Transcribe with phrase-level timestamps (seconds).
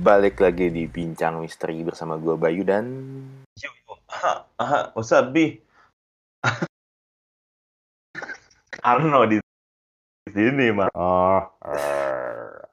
[0.00, 2.88] Balik lagi di Bincang Misteri bersama gue Bayu dan...
[3.52, 4.00] Yo, yo.
[4.08, 5.60] Aha, aha, what's up, B?
[8.80, 9.36] Arno di
[10.24, 10.88] sini, mah.
[10.96, 12.64] Oh, er.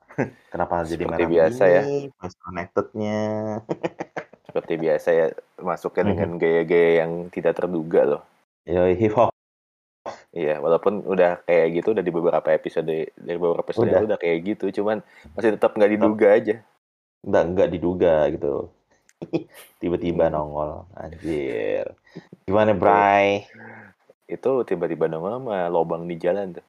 [0.47, 1.82] kenapa jadi Seperti merah biasa ya.
[1.83, 2.15] begini?
[2.15, 3.19] Voice connected-nya.
[4.47, 5.25] Seperti biasa ya,
[5.59, 6.11] masuknya Mhm.
[6.15, 8.21] dengan gaya-gaya yang tidak terduga loh.
[8.63, 9.35] Yo, hip hop.
[10.32, 13.99] Iya, walaupun udah kayak gitu udah di beberapa episode dari beberapa episode Udah.
[13.99, 14.15] udah.
[14.15, 15.04] udah kayak gitu, cuman
[15.35, 16.63] masih tetap nggak diduga aja.
[17.27, 18.71] Nggak, nggak diduga gitu.
[19.81, 20.87] Tiba-tiba nongol.
[20.95, 21.91] Anjir.
[22.47, 23.43] Gimana, Bray?
[24.27, 26.65] Itu tiba-tiba nongol sama lobang di jalan tuh.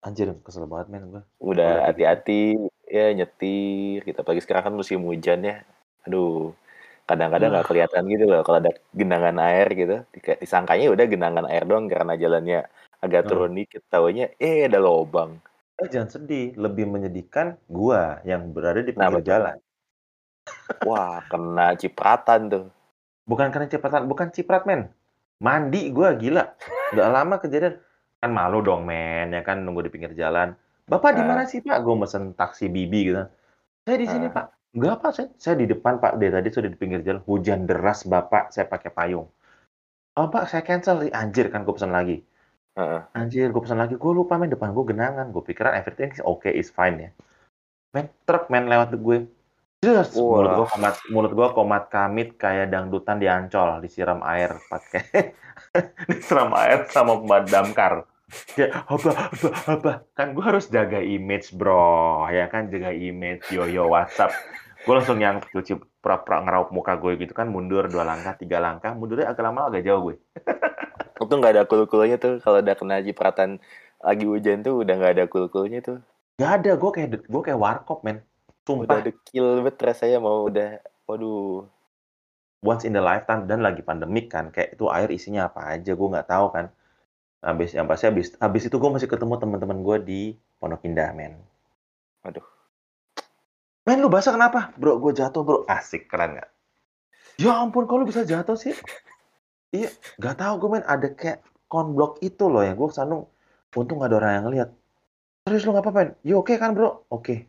[0.00, 1.04] Anjir, kesel banget, men.
[1.10, 1.22] Gue.
[1.42, 4.06] Udah hati-hati ya nyetir.
[4.06, 5.56] Kita pagi sekarang kan musim hujan ya.
[6.06, 6.54] Aduh,
[7.10, 9.96] kadang-kadang nggak kelihatan gitu loh kalau ada genangan air gitu.
[10.38, 12.70] Disangkanya udah genangan air doang karena jalannya
[13.02, 13.30] agak Hmm.
[13.34, 13.82] turun dikit.
[13.90, 15.42] Taunya eh ada lobang.
[15.82, 16.54] Eh, jangan sedih.
[16.54, 19.26] Lebih menyedihkan gua yang berada di pinggir tuh?
[19.26, 19.56] jalan.
[20.86, 22.64] Wah, kena cipratan tuh.
[23.26, 24.90] Bukan karena cipratan, bukan ciprat, men.
[25.42, 26.54] Mandi gua gila.
[26.94, 27.76] Udah lama kejadian.
[28.22, 29.34] Kan malu dong, men.
[29.34, 30.54] Ya kan nunggu di pinggir jalan.
[30.86, 31.26] Bapak di Ah.
[31.26, 31.82] mana sih, Pak?
[31.82, 33.26] Gue mesen taksi Bibi gitu.
[33.82, 34.32] Saya di sini, Ah.
[34.32, 34.46] Pak.
[34.78, 35.10] Enggak, Pak.
[35.18, 36.22] Saya, saya di depan, Pak.
[36.22, 37.20] Dari tadi sudah di pinggir jalan.
[37.26, 38.54] Hujan deras, Bapak.
[38.54, 39.26] Saya pakai payung.
[40.16, 41.10] Oh, Pak, saya cancel.
[41.10, 42.22] Anjir, kan gue pesan lagi.
[42.78, 43.00] Heeh.
[43.18, 43.98] Anjir, gue pesan lagi.
[43.98, 44.48] Gue lupa, men.
[44.48, 45.34] Depan gue genangan.
[45.34, 47.10] Gue pikiran everything is okay, is fine ya.
[47.90, 49.26] Men, truk, men, lewat gue.
[49.86, 50.42] Just, Wah.
[50.42, 55.30] mulut gue komat, mulut gue komat kamit kayak dangdutan di Ancol, disiram air pakai
[56.10, 58.02] disiram air sama pemadam kar.
[58.58, 59.92] Ya, apa, apa, apa.
[60.18, 62.26] Kan gue harus jaga image, bro.
[62.34, 63.46] Ya kan, jaga image.
[63.54, 64.34] Yo, yo, WhatsApp.
[64.82, 67.46] Gue langsung yang cuci pura-pura ngeraup muka gue gitu kan.
[67.46, 68.90] Mundur dua langkah, tiga langkah.
[68.98, 70.16] Mundurnya agak lama, agak jauh gue.
[71.22, 73.62] Itu nggak ada kul-kulnya tuh kalau udah kena cipratan
[74.02, 76.02] lagi hujan tuh udah nggak ada kul-kulnya tuh.
[76.36, 78.26] Gak ada, gue kayak gue kayak warkop, men.
[78.66, 81.70] Udah Sumpah, dekil banget rasanya mau udah waduh.
[82.66, 84.50] once in the lifetime dan lagi pandemik kan.
[84.50, 86.66] Kayak itu air isinya apa aja, gue nggak tahu kan.
[87.46, 90.20] Habis yang pasti habis habis itu gue masih ketemu teman-teman gue di
[90.58, 91.38] Pondok Indah, men.
[92.26, 92.42] Aduh.
[93.86, 94.74] Men, lu basah kenapa?
[94.74, 95.62] Bro, gue jatuh, bro.
[95.70, 96.50] Asik, keren nggak?
[97.38, 98.74] Ya ampun, kalau bisa jatuh sih?
[99.70, 100.84] Iya, nggak tahu gue, men.
[100.90, 101.38] Ada kayak
[101.70, 103.30] konblok itu loh yang gue kesandung.
[103.78, 104.68] Untung nggak ada orang yang ngeliat.
[105.46, 106.08] Serius lu apa-apa, men?
[106.26, 107.06] Ya oke kan, bro?
[107.14, 107.46] Oke.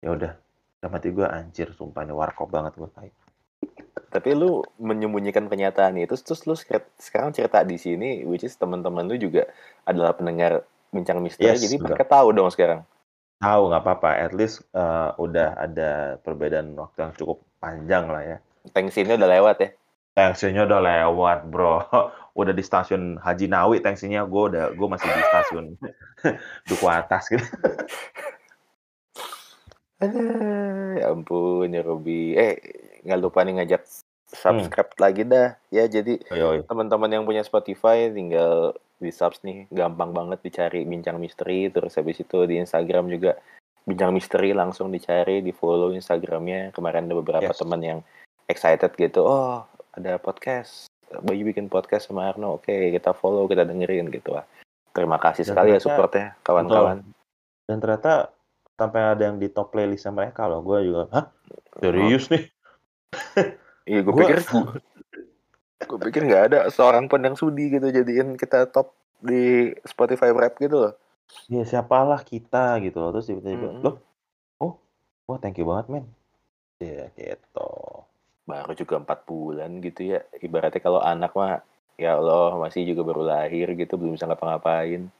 [0.00, 0.32] Ya udah.
[0.80, 2.88] Dalam hati gue, anjir, sumpah ini warkop banget gue.
[2.88, 3.10] Tai.
[4.10, 9.06] Tapi lu menyembunyikan kenyataan itu terus lu sek- sekarang cerita di sini which is teman-teman
[9.06, 9.46] lu juga
[9.86, 12.82] adalah pendengar bincang misteri Yes, jadi mereka tahu dong sekarang.
[13.38, 14.10] Tahu nggak apa-apa.
[14.18, 18.36] At least eh, udah ada perbedaan waktu yang cukup panjang lah ya.
[18.74, 19.68] Tensinya udah lewat ya.
[20.10, 21.74] Tensinya udah lewat, bro.
[22.30, 25.66] Udah di stasiun Haji Nawi tensinya gue udah gue masih di stasiun
[26.70, 27.42] Duku Atas gitu.
[30.00, 32.32] Aduh, ya ampun ya Robi.
[32.32, 32.56] Eh,
[33.04, 33.84] nggak lupa nih ngajak
[34.32, 35.56] subscribe lagi dah.
[35.68, 36.16] Ya, jadi
[36.64, 41.68] teman-teman yang punya Spotify tinggal di subs nih, gampang banget dicari Bincang Misteri.
[41.68, 43.36] Terus habis itu di Instagram juga
[43.84, 46.72] Bincang Misteri langsung dicari, di follow Instagramnya.
[46.72, 47.60] Kemarin ada beberapa Yes.
[47.60, 48.00] teman yang
[48.48, 49.24] excited gitu.
[49.24, 49.64] Oh,
[49.96, 50.88] ada podcast.
[51.10, 52.56] Bayu bikin podcast sama Arno.
[52.62, 54.46] Oke, kita follow, kita dengerin gitu lah.
[54.94, 57.02] Terima kasih Dan sekali ya supportnya kawan-kawan.
[57.66, 58.30] Dan ternyata
[58.80, 60.64] sampai ada yang di top playlistnya mereka loh.
[60.64, 61.26] Gue juga, hah?
[61.76, 62.48] Serius nih?
[63.90, 64.38] Iya, gue pikir
[65.90, 70.54] gue pikir nggak ada seorang pun yang sudi gitu jadiin kita top di Spotify rap
[70.62, 70.94] gitu loh.
[71.50, 73.10] Ya siapalah kita gitu loh.
[73.16, 73.82] Terus tiba-tiba, Mm-mm.
[73.82, 73.96] loh?
[74.62, 74.72] Oh,
[75.26, 76.06] wah thank you banget men.
[76.78, 77.70] Ya gitu.
[78.46, 80.22] Baru juga empat bulan gitu ya.
[80.38, 81.64] Ibaratnya kalau anak mah
[81.98, 85.10] ya Allah masih juga baru lahir gitu belum bisa ngapa-ngapain.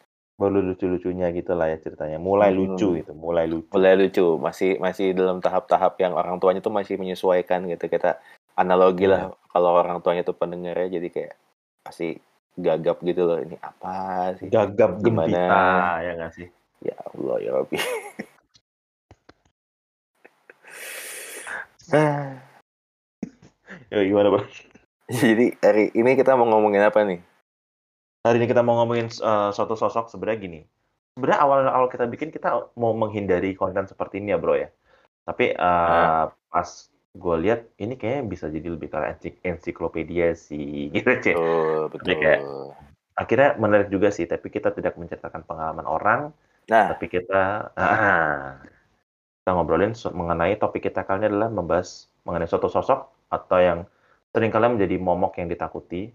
[0.40, 2.16] Baru lucu-lucunya gitu lah ya ceritanya.
[2.16, 2.58] Mulai Hmm.
[2.64, 3.68] lucu gitu, mulai lucu.
[3.76, 7.84] Mulai lucu, masih masih dalam tahap-tahap yang orang tuanya tuh masih menyesuaikan gitu.
[7.92, 8.16] Kita
[8.56, 11.34] analogi lah kalau orang tuanya tuh pendengarnya jadi kayak
[11.84, 12.16] pasti
[12.56, 13.36] gagap gitu loh.
[13.36, 14.48] Ini apa sih?
[14.48, 15.28] Gagap Gimana?
[15.28, 15.60] gempita,
[16.00, 16.48] ya nggak sih?
[16.80, 17.76] Ya Allah ya Rabbi.
[21.90, 22.38] Ah.
[23.90, 24.46] Ya gimana bro?
[25.10, 27.18] Jadi hari ini kita mau ngomongin apa nih?
[28.20, 30.60] Hari ini kita mau ngomongin uh, suatu sosok sebenarnya gini.
[31.16, 34.68] Sebenarnya awal-awal kita bikin kita mau menghindari konten seperti ini ya bro ya.
[35.24, 36.68] Tapi uh, pas
[37.10, 41.36] gue lihat ini kayaknya bisa jadi lebih ensi- ensiklopedia sih gitu cek.
[41.36, 42.14] Betul, betul.
[42.20, 42.44] kayak-
[43.20, 46.20] Akhirnya menarik juga sih, tapi kita tidak menceritakan pengalaman orang,
[46.72, 48.56] Nah, tapi kita ah,
[49.42, 53.84] kita ngobrolin mengenai topik kita kali ini adalah membahas mengenai suatu sosok atau yang
[54.30, 56.14] sering kali menjadi momok yang ditakuti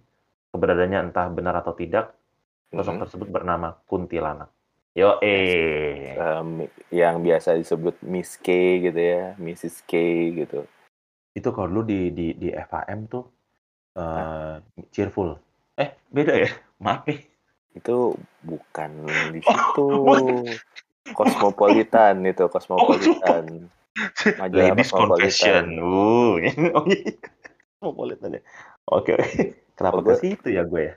[0.56, 2.16] keberadaannya entah benar atau tidak
[2.72, 4.56] sosok mm, tersebut bernama kuntilanak
[4.96, 6.16] Yo eh.
[6.16, 9.92] Um, yang biasa disebut Miss K gitu ya, Mrs K
[10.32, 10.64] gitu.
[11.36, 13.28] Itu kalau dulu di di di FAM tuh
[14.00, 14.64] uh,
[14.96, 15.36] cheerful.
[15.76, 16.48] Eh, beda ya?
[16.84, 17.28] Maaf nih.
[17.76, 19.04] Itu bukan
[19.36, 19.88] di situ.
[21.12, 23.68] Kosmopolitan itu, Kosmopolitan.
[24.40, 25.76] Majalah Ladies Confession.
[25.76, 26.40] Uh,
[26.80, 27.20] oh iya.
[27.84, 28.42] Kosmopolitan ya.
[28.96, 29.65] Oke, oke.
[29.76, 30.96] Kenapa ke situ ya gue ya?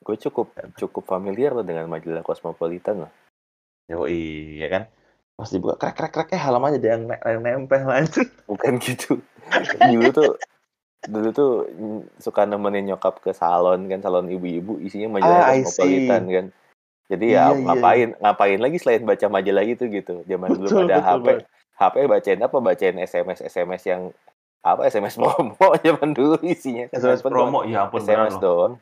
[0.00, 3.12] Gue cukup cukup familiar loh dengan majalah Cosmopolitan loh.
[3.90, 4.82] Yo iya kan.
[5.34, 8.28] Pas dibuka krek krek krek eh halamannya ada yang, yang nempel lanjut.
[8.50, 9.18] Bukan gitu.
[9.82, 10.30] dulu tuh
[11.00, 11.52] dulu tuh
[12.22, 16.46] suka nemenin nyokap ke salon kan salon ibu-ibu isinya majalah ah, Cosmopolitan kan.
[17.10, 18.18] Jadi ya iya, iya, ngapain iya.
[18.22, 20.22] ngapain lagi selain baca majalah itu gitu.
[20.30, 21.26] Zaman dulu ada betul, HP.
[21.26, 21.38] Betul.
[21.80, 22.56] HP bacain apa?
[22.62, 24.02] Bacain SMS SMS yang
[24.60, 26.88] apa SMS promo zaman dulu isinya?
[26.92, 27.64] SMS promo?
[27.64, 28.76] Ya ampun SMS doang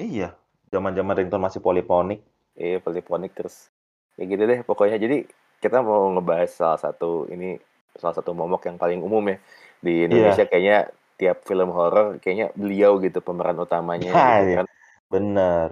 [0.00, 0.32] iya
[0.72, 2.24] zaman zaman ringtone masih poliponik
[2.56, 3.68] iya poliponik terus.
[4.16, 5.00] Ya gitu deh pokoknya.
[5.00, 5.24] Jadi
[5.60, 7.60] kita mau ngebahas salah satu ini
[7.96, 9.36] salah satu momok yang paling umum ya
[9.80, 10.44] di Indonesia.
[10.44, 10.48] Yeah.
[10.48, 10.78] kayaknya
[11.20, 14.56] tiap film horor kayaknya beliau gitu pemeran utamanya nah, gitu iya.
[14.64, 14.66] kan.
[15.12, 15.68] bener.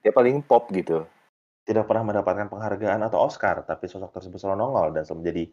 [0.00, 1.04] Dia paling pop gitu.
[1.64, 5.44] Tidak pernah mendapatkan penghargaan atau Oscar tapi sosok tersebut selalu nongol dan selalu menjadi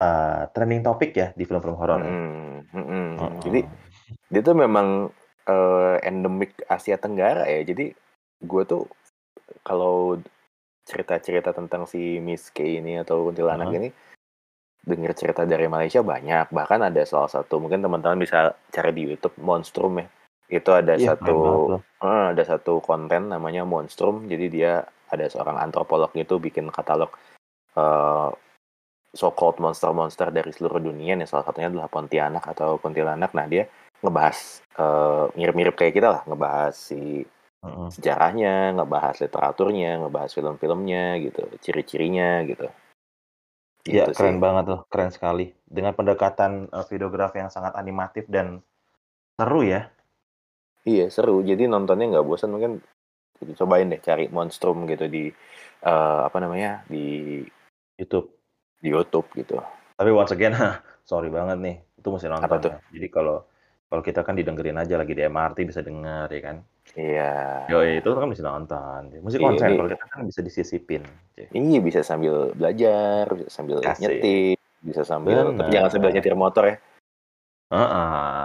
[0.00, 2.00] uh, trending topik ya di film-film horor.
[2.00, 3.08] Hmm, hmm, hmm.
[3.14, 3.40] Uh -uh.
[3.44, 3.60] Jadi
[4.32, 5.12] dia tuh memang
[5.46, 7.62] uh, endemik Asia Tenggara ya.
[7.62, 7.92] Jadi
[8.40, 8.88] gue tuh
[9.62, 10.16] kalau
[10.88, 13.78] cerita-cerita tentang si Miss K ini atau kuntilanak uh -huh.
[13.78, 13.88] ini
[14.80, 16.50] dengar cerita dari Malaysia banyak.
[16.50, 20.08] Bahkan ada salah satu mungkin teman-teman bisa cari di YouTube Monstrum ya.
[20.50, 21.36] Itu ada iya, satu
[22.02, 24.26] uh, ada satu konten namanya Monstrum.
[24.26, 27.12] Jadi dia ada seorang antropolog itu bikin katalog
[27.76, 28.30] uh,
[29.10, 33.34] so-called monster-monster dari seluruh dunia yang salah satunya adalah Pontianak atau Kuntilanak.
[33.34, 33.66] Nah dia
[34.00, 34.38] ngebahas
[34.78, 37.26] uh, mirip-mirip kayak kita lah, ngebahas si
[37.66, 37.90] uh-uh.
[37.90, 42.66] sejarahnya, ngebahas literaturnya, ngebahas film-filmnya gitu, ciri-cirinya gitu.
[43.84, 44.42] Iya gitu keren sih.
[44.42, 45.46] banget tuh, keren sekali.
[45.66, 48.62] Dengan pendekatan uh, videografi yang sangat animatif dan
[49.36, 49.90] seru ya.
[50.86, 52.80] Iya seru, jadi nontonnya nggak bosan mungkin
[53.40, 55.28] cobain deh cari Monstrum gitu di
[55.84, 57.40] uh, apa namanya di
[58.00, 58.39] YouTube
[58.80, 59.60] di YouTube gitu.
[59.94, 60.56] Tapi once again,
[61.10, 62.48] sorry banget nih, itu mesti nonton.
[62.48, 62.72] Apa tuh?
[62.72, 62.80] Ya.
[62.96, 63.44] Jadi kalau
[63.90, 66.56] kalau kita kan didengerin aja lagi di MRT bisa denger ya kan.
[66.94, 67.34] Iya.
[67.68, 69.00] Yo itu kan mesti nonton.
[69.20, 71.02] Mesti iya, konsen kalau kita kan bisa disisipin.
[71.36, 74.02] Iya bisa sambil belajar, bisa sambil Kasih.
[74.06, 76.76] nyetir, bisa sambil tapi jangan sambil nyetir motor ya.
[77.70, 78.42] Heeh.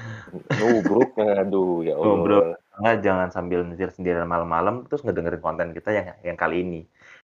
[0.60, 2.06] Nubruk aduh ya Allah.
[2.12, 2.44] Nubruk.
[2.72, 6.80] Enggak jangan sambil nyetir sendirian malam-malam terus ngedengerin konten kita yang yang kali ini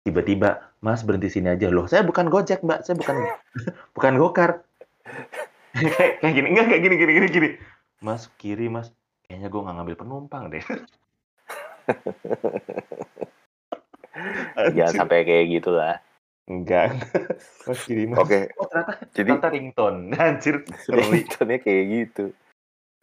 [0.08, 1.68] tiba-tiba mas berhenti sini aja.
[1.68, 2.88] Loh saya bukan gojek mbak.
[2.88, 3.28] Saya bukan
[3.96, 4.64] bukan gokar.
[5.78, 6.48] Kayak, kayak gini.
[6.50, 7.50] Enggak kayak gini gini gini gini.
[8.02, 8.90] Mas kiri mas.
[9.30, 10.64] Kayaknya gue nggak ngambil penumpang deh.
[14.74, 16.02] Jangan sampai kayak gitulah.
[16.50, 16.98] Enggak.
[17.70, 18.18] Mas kiri mas.
[18.18, 18.50] Oke.
[18.50, 18.58] Okay.
[18.58, 20.18] oh, ternyata jadi ternyata ringtone.
[20.18, 22.34] Anjir ringtone kayak gitu.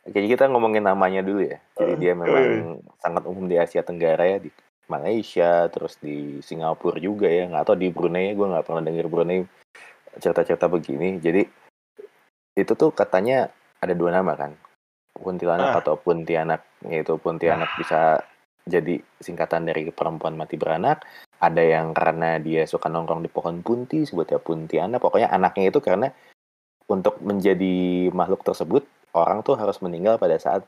[0.05, 1.63] Jadi kita ngomongin namanya dulu ya.
[1.79, 4.51] Jadi dia memang sangat umum di Asia Tenggara ya, di
[4.89, 9.45] Malaysia, terus di Singapura juga ya, nggak tahu di Brunei, gue nggak pernah dengar Brunei
[10.21, 11.19] cerita-cerita begini.
[11.19, 11.43] Jadi
[12.55, 14.55] itu tuh katanya ada dua nama kan,
[15.17, 15.81] kuntilanak ah.
[15.81, 17.77] atau puntianak, yaitu puntianak ah.
[17.81, 18.01] bisa
[18.65, 21.05] jadi singkatan dari perempuan mati beranak.
[21.41, 25.03] Ada yang karena dia suka nongkrong di pohon punti, sebutnya puntianak.
[25.03, 26.09] Pokoknya anaknya itu karena
[26.89, 30.65] untuk menjadi makhluk tersebut, orang tuh harus meninggal pada saat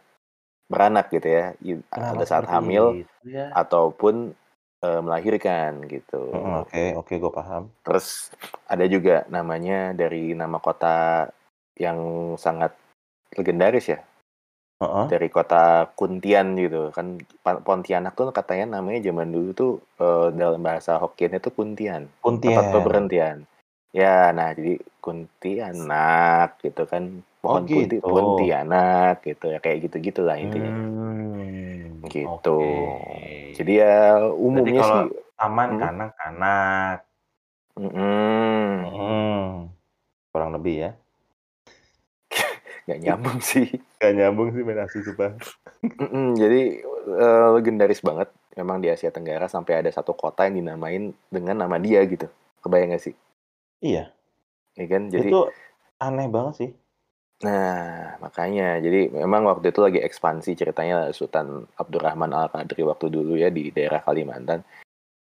[0.67, 1.55] beranak gitu ya,
[1.91, 3.55] pada saat hamil ya.
[3.55, 4.35] ataupun
[4.83, 6.31] e, melahirkan gitu.
[6.31, 7.63] Oke, oke, okay, okay, gue paham.
[7.87, 8.31] Terus
[8.67, 11.31] ada juga namanya dari nama kota
[11.79, 12.75] yang sangat
[13.35, 14.01] legendaris ya.
[14.77, 15.09] Uh-huh.
[15.09, 21.01] Dari kota Kuntian gitu kan Pontianak tuh katanya namanya zaman dulu tuh e, dalam bahasa
[21.01, 22.61] Hokkien itu Kuntian, Kuntian.
[22.61, 23.37] tempat pemberhentian.
[23.97, 27.95] Ya, nah jadi Kuntianak gitu kan pohon oh, gitu.
[28.03, 29.59] Pontianak gitu ya.
[29.63, 30.71] Kayak gitu gitulah intinya.
[30.75, 32.59] Hmm, gitu.
[32.59, 33.55] okay.
[33.55, 33.97] jadi ya
[34.35, 35.81] umumnya jadi sih taman hmm.
[35.83, 36.99] kanak-kanak
[37.79, 38.79] hmm.
[38.91, 39.47] hmm.
[40.35, 40.91] kurang lebih ya.
[42.91, 43.67] Nggak nyambung sih.
[44.03, 45.39] Nggak nyambung sih main asli sumpah
[46.35, 48.27] jadi uh, legendaris banget
[48.59, 52.27] memang di Asia Tenggara sampai ada satu kota yang dinamain dengan nama dia gitu.
[52.65, 53.15] Kebayang gak sih?
[53.85, 54.11] Iya.
[54.75, 55.03] Iya kan?
[55.13, 55.41] Jadi itu
[56.03, 56.71] aneh banget sih
[57.45, 58.81] Nah, makanya.
[58.81, 64.01] Jadi memang waktu itu lagi ekspansi ceritanya Sultan Abdurrahman Al-Qadri waktu dulu ya di daerah
[64.01, 64.65] Kalimantan.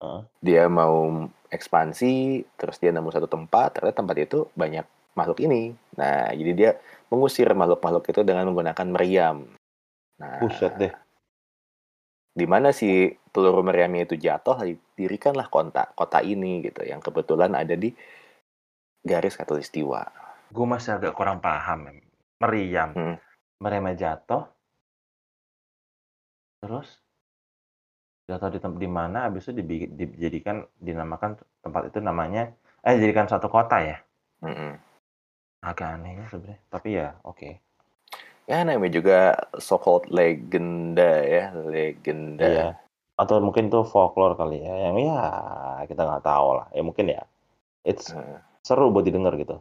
[0.05, 0.21] Uh.
[0.45, 4.85] Dia mau ekspansi, terus dia nemu satu tempat, ternyata tempat itu banyak
[5.17, 5.73] makhluk ini.
[5.97, 6.71] Nah, jadi dia
[7.09, 9.49] mengusir makhluk-makhluk itu dengan menggunakan meriam.
[10.21, 10.93] Nah, Buset deh.
[12.35, 14.59] di mana si peluru meriamnya itu jatuh,
[14.99, 17.95] dirikanlah kota kota ini gitu, yang kebetulan ada di
[19.07, 20.24] garis katulistiwa.
[20.55, 21.91] Gue masih agak kurang paham.
[22.39, 23.17] Meriam, Hmm.
[23.59, 24.47] meriamnya jatuh,
[26.63, 26.89] terus
[28.31, 32.55] jatuh di tempat di mana, habis itu dijadikan dinamakan tempat itu namanya,
[32.87, 33.99] eh dijadikan satu kota ya.
[34.47, 34.73] Mm-mm.
[35.65, 37.51] Agak aneh ya sebenarnya, tapi ya oke.
[38.45, 39.19] Ya namanya juga
[39.57, 42.45] so called legenda ya, legenda.
[42.45, 42.69] Iya.
[43.17, 45.23] Atau mungkin tuh folklore kali ya, yang ya
[45.89, 46.67] kita nggak tahu lah.
[46.77, 47.23] Ya mungkin ya,
[47.89, 48.39] it's Heeh.
[48.61, 49.57] seru buat didengar gitu.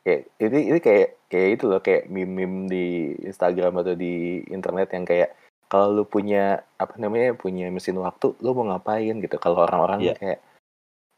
[0.00, 2.86] Kayak ini ini kayak kayak itu loh kayak meme-meme di
[3.24, 5.36] Instagram atau di internet yang kayak
[5.70, 9.36] kalau lu punya apa namanya punya mesin waktu lu mau ngapain gitu.
[9.38, 10.14] Kalau orang-orang Iya.
[10.18, 10.38] kayak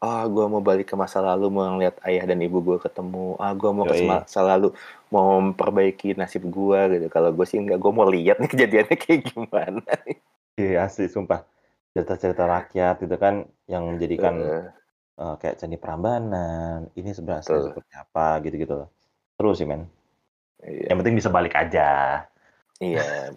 [0.03, 3.39] ah gua mau balik ke masa lalu mau ngeliat ayah dan ibu gua ketemu.
[3.39, 4.75] Ah gua mau ke masa lalu
[5.09, 7.07] mau memperbaiki nasib gua gitu.
[7.07, 9.93] Kalau gue sih enggak gua mau lihat nih kejadiannya kayak gimana
[10.59, 11.47] Iya asli sumpah.
[11.95, 14.82] Cerita-cerita rakyat itu kan yang menjadikan Heeh,
[15.19, 18.89] eh, kayak candi Prambanan, ini sebenarnya aslinya betul seperti apa gitu-gitu loh.
[19.37, 19.85] Seru sih men.
[20.63, 22.23] iya Yang penting bisa balik aja.
[22.81, 23.31] iya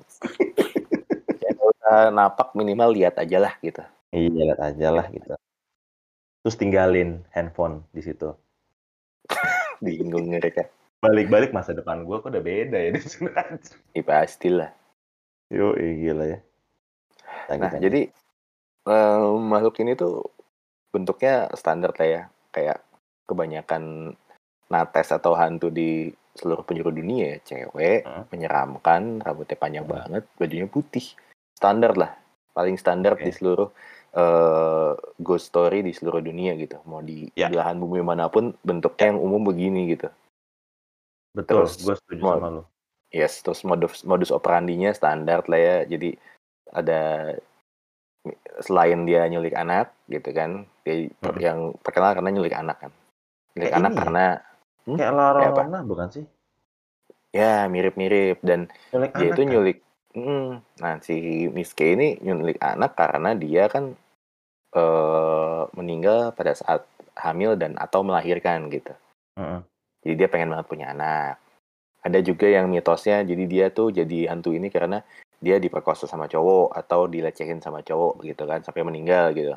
[1.45, 5.35] ya usah napak minimal lihat aja lah gitu Iya lihat aja lah gitu.
[6.43, 8.33] Terus tinggalin handphone di situ.
[9.85, 10.71] bingung mereka
[11.05, 13.29] Balik-balik masa depan gue kok udah beda ya di sini.
[13.97, 14.71] ya pastilah
[15.47, 16.39] Yo, gila ya.
[17.55, 17.79] Nah, tanya.
[17.79, 18.11] jadi
[18.91, 20.27] eh, makhluk ini tuh
[20.97, 22.81] bentuknya standar lah ya, kayak
[23.29, 24.17] kebanyakan
[24.73, 28.25] nates atau hantu di seluruh penjuru dunia ya, cewek, Heeh.
[28.33, 29.93] menyeramkan, rambutnya panjang Heeh.
[30.09, 31.05] banget, bajunya putih,
[31.53, 32.17] standar lah,
[32.57, 33.29] paling standar Oke.
[33.29, 33.69] di seluruh
[34.17, 37.53] eh, ghost story di seluruh dunia gitu, mau di Ya.
[37.53, 40.09] belahan bumi mana pun bentuknya yang umum begini gitu.
[41.37, 42.63] Betul, Terus gue setuju mau sama lu.
[43.13, 45.77] Yes, terus modus modus operandinya standar lah ya.
[45.85, 46.17] Jadi
[46.73, 47.33] ada
[48.63, 51.39] selain dia nyulik anak gitu kan, dia Mm-mm.
[51.43, 52.93] yang terkenal karena nyulik anak kan.
[53.57, 54.25] Nyulik Kayak anak ini ya, karena
[54.87, 55.13] hmm, kayak?
[55.13, 56.25] Larona bukan sih?
[57.35, 59.51] Ya mirip-mirip dan Nyulik dia itu kan?
[59.51, 59.79] nyulik.
[60.17, 60.49] mm,
[60.81, 61.17] nah si
[61.53, 63.93] Miss K ini nyulik anak karena dia kan
[64.73, 68.93] eh, meninggal pada saat hamil dan atau melahirkan gitu.
[69.37, 69.61] Heeh.
[70.05, 71.37] Jadi dia pengen banget punya anak.
[72.07, 75.03] Ada juga yang mitosnya jadi dia tuh jadi hantu ini karena
[75.47, 79.55] dia diperkosa sama cowok atau dilecehin sama cowok gitu kan sampai meninggal gitu.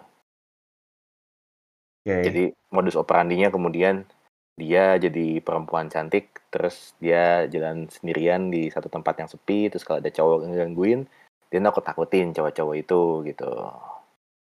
[2.05, 2.21] Oke.
[2.29, 4.05] Jadi modus operandinya kemudian
[4.53, 9.97] dia jadi perempuan cantik terus dia jalan sendirian di satu tempat yang sepi terus kalau
[9.97, 11.01] ada cowok yang gangguin
[11.49, 13.49] dia nakut takutin cowok-cowok itu gitu.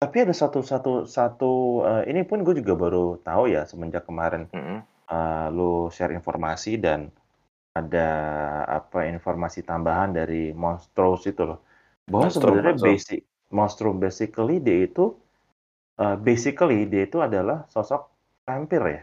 [0.02, 4.50] Tapi ada satu satu satu eh, ini pun gue juga baru tahu ya semenjak kemarin
[4.50, 4.82] Mm-mm.
[5.14, 7.14] eh, lu share informasi dan
[7.78, 8.10] ada
[8.66, 11.60] apa informasi tambahan dari Monstrous itu loh.
[12.10, 12.90] Bahwa Monstrum, sebenarnya monstrum.
[12.90, 15.06] basic Monstrum basically dia itu
[16.02, 18.10] eh, basically dia itu adalah sosok
[18.46, 19.02] vampir ya.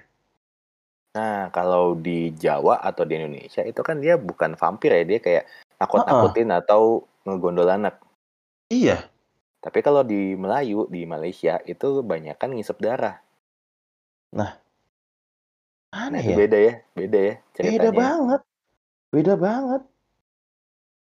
[1.16, 5.44] Nah, kalau di Jawa atau di Indonesia itu kan dia bukan vampir ya, dia kayak
[5.49, 5.76] Heeh.
[5.80, 7.96] nakut-nakutin atau ngegondol anak.
[8.68, 9.08] Iya.
[9.64, 13.16] Tapi kalau di Melayu, di Malaysia itu kebanyakan ngisep darah.
[14.37, 14.61] Nah,
[15.96, 16.37] Nah, aneh itu ya.
[16.37, 17.96] beda ya, beda ya Beda ceritanya.
[17.96, 18.40] banget.
[19.12, 19.82] Beda banget.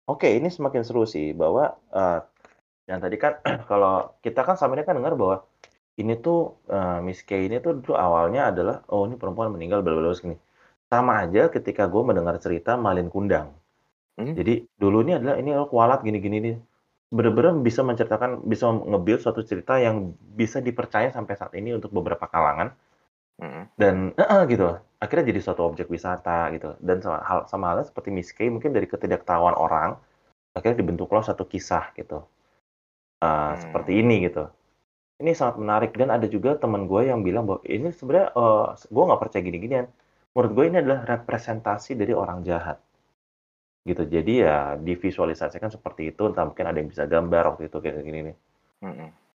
[0.04, 2.20] Oke, ini semakin seru sih bahwa eh,
[2.92, 5.48] yang tadi kan kalau kita kan sama ini kan dengar bahwa
[6.02, 9.96] ini tuh eh, Miss K ini tuh dulu awalnya adalah oh ini perempuan meninggal bla
[9.96, 10.36] bla segini.
[10.92, 13.56] Sama aja ketika gue mendengar cerita Malin Kundang.
[14.20, 14.34] Hmm?
[14.38, 16.56] Jadi dulu ini adalah ini lo kualat gini-gini nih.
[17.14, 22.26] Bener-bener bisa menceritakan, bisa nge-build suatu cerita yang bisa dipercaya sampai saat ini untuk beberapa
[22.26, 22.74] kalangan
[23.74, 24.78] Dan eh, eh, gitu.
[25.02, 26.78] Akhirnya jadi suatu objek wisata gitu.
[26.80, 29.98] Dan sama, hal sama halnya seperti Miss mungkin dari ketidaktahuan orang
[30.54, 32.24] akhirnya dibentuklah satu kisah gitu.
[33.58, 34.02] Seperti Hmm.
[34.06, 34.46] ini gitu.
[35.24, 35.92] Ini sangat menarik.
[35.96, 39.88] Dan ada juga teman gue yang bilang bahwa ini sebenarnya eh, gue nggak percaya gini-ginian.
[40.34, 42.78] Menurut gue ini adalah representasi dari orang jahat.
[43.84, 44.08] Gitu.
[44.08, 46.22] Jadi ya divisualisasikan seperti itu.
[46.30, 48.38] Entah mungkin ada yang bisa gambar waktu itu kayak gini nih.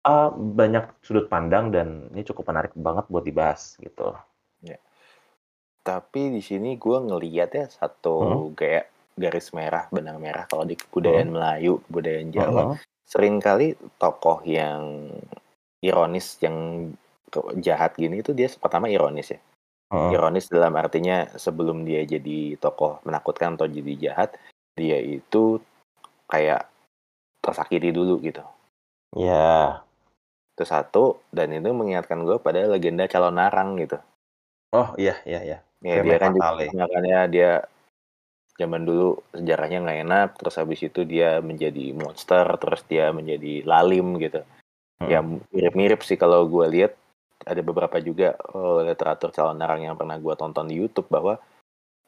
[0.05, 4.13] Eh, banyak sudut pandang dan ini cukup menarik banget buat dibahas gitu
[4.61, 4.77] Ya.
[5.81, 11.33] Tapi di sini gue ngeliat ya satu kayak garis merah, benang merah kalau di kebudayaan
[11.33, 12.77] Melayu, kebudayaan Jawa, Heeh.
[13.05, 15.09] sering kali tokoh yang
[15.81, 16.89] ironis, yang
[17.61, 19.41] jahat gini itu dia pertama ironis ya.
[19.93, 20.17] Heeh.
[20.17, 24.37] Ironis dalam artinya sebelum dia jadi tokoh menakutkan atau jadi jahat,
[24.77, 25.61] dia itu
[26.29, 26.69] kayak
[27.45, 28.45] tersakiti dulu gitu.
[29.17, 29.85] Ya.
[30.55, 33.99] Itu satu, dan itu mengingatkan gue pada legenda calon narang gitu.
[34.75, 35.59] Oh iya iya iya.
[35.85, 37.51] Ya dia kan juga makanya dia
[38.57, 44.15] zaman dulu sejarahnya nggak enak terus habis itu dia menjadi monster terus dia menjadi lalim
[44.23, 44.47] gitu
[45.03, 45.11] Hmm.
[45.11, 45.21] ya
[45.51, 46.93] mirip-mirip sih kalau gue lihat
[47.45, 51.37] ada beberapa juga uh, literatur calon narang yang pernah gue tonton di YouTube bahwa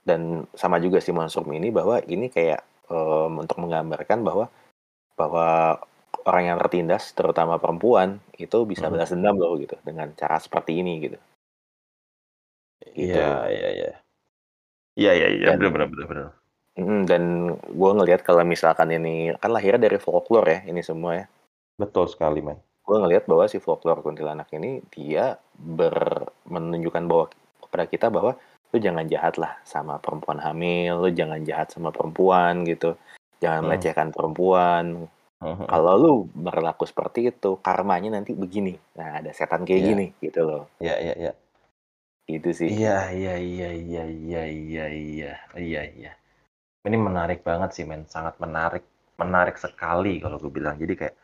[0.06, 4.46] dan sama juga si Monstrum ini bahwa ini kayak um, untuk menggambarkan bahwa
[5.18, 5.82] bahwa
[6.24, 8.96] orang yang tertindas terutama perempuan itu bisa Hmm.
[8.96, 11.18] balas dendam loh gitu dengan cara seperti ini gitu.
[12.96, 13.12] Gitu.
[13.12, 13.90] Iya, iya, iya.
[14.96, 16.28] Iya, iya, iya, benar, benar, benar, benar.
[17.08, 17.22] Dan
[17.56, 21.26] gue ngelihat kalau misalkan ini kan lahirnya dari folklore ya ini semua ya.
[21.76, 22.56] Betul sekali, men.
[22.84, 27.24] Gue ngelihat bahwa si folklore kuntilanak ini dia ber menunjukkan bahwa
[27.64, 28.36] kepada kita bahwa
[28.72, 32.96] lu jangan jahat lah sama perempuan hamil, lu jangan jahat sama perempuan gitu,
[33.40, 33.68] jangan Hmm.
[33.72, 35.08] melecehkan perempuan.
[35.36, 35.68] Mhm.
[35.68, 38.72] Kalau lu berlaku seperti itu, karmanya nanti begini.
[38.96, 39.88] Nah ada setan kayak Iya.
[39.92, 41.32] gini gitu loh, Iya, iya, iya.
[42.26, 42.68] gitu sih.
[42.72, 46.12] Iya, iya, iya, iya, iya, iya, iya, iya, iya.
[46.88, 48.08] Ini menarik banget sih, men.
[48.08, 48.82] Sangat menarik,
[49.20, 50.74] menarik sekali kalau gue bilang.
[50.80, 51.14] Jadi kayak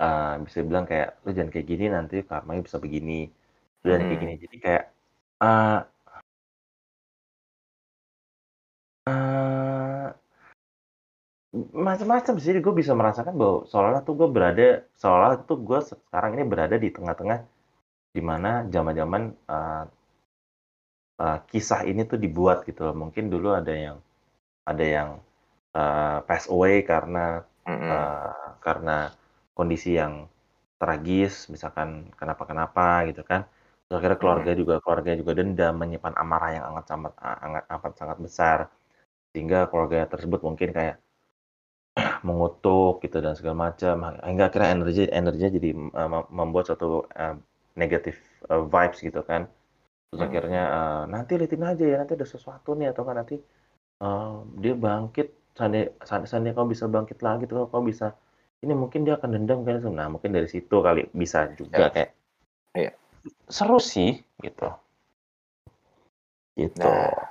[0.00, 3.28] eh, bisa bilang kayak lu jangan kayak gini nanti karmanya bisa begini.
[3.80, 4.24] Lu jangan kayak Hmm.
[4.26, 4.34] gini.
[4.44, 4.84] Jadi kayak
[5.40, 5.78] eh
[11.86, 14.66] macam-macam sih gue bisa merasakan bahwa seolah tuh gue berada
[15.02, 17.38] seolah tuh gue sekarang ini berada di tengah-tengah
[18.16, 19.22] di mana zaman-zaman
[19.54, 19.84] eh,
[21.24, 22.94] eh, kisah ini tuh dibuat gitu loh.
[23.02, 23.96] Mungkin dulu ada yang
[24.70, 25.10] ada yang
[25.80, 27.26] eh, pass away karena
[27.66, 27.94] Mm-mm.
[27.94, 28.32] eh,
[28.66, 28.96] karena
[29.58, 30.14] kondisi yang
[30.80, 31.88] tragis, misalkan
[32.20, 33.42] kenapa-kenapa gitu kan.
[33.86, 37.14] Terus akhirnya keluarga juga keluarga juga dendam, menyimpan amarah yang sangat
[37.74, 38.58] amat sangat besar
[39.32, 40.96] sehingga keluarga tersebut mungkin kayak
[42.26, 44.18] mengutuk gitu dan segala macam.
[44.20, 47.36] Hingga akhirnya energi energinya jadi uh, mem- membuat suatu uh,
[47.76, 49.46] negatif uh, vibes gitu kan.
[50.10, 50.28] Terus Hmm.
[50.30, 53.38] akhirnya uh, nanti liatin aja ya nanti ada sesuatu nih atau kan nanti
[54.02, 55.36] uh, dia bangkit.
[55.50, 58.14] Seandainya, seandainya kau bisa bangkit lagi tuh kau bisa.
[58.60, 59.80] Ini mungkin dia akan dendam kan?
[59.88, 61.92] Nah mungkin dari situ kali bisa juga Ya.
[61.92, 62.10] kayak
[62.76, 62.92] Iya.
[63.50, 64.68] seru sih gitu.
[66.58, 66.82] Gitu.
[66.84, 67.30] Nah,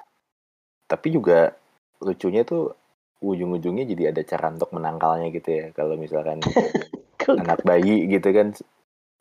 [0.89, 1.53] tapi juga
[2.01, 2.73] lucunya tuh
[3.19, 5.65] ujung-ujungnya jadi ada cara untuk menangkalnya gitu ya.
[5.75, 6.39] Kalau misalkan
[7.41, 8.55] anak bayi gitu kan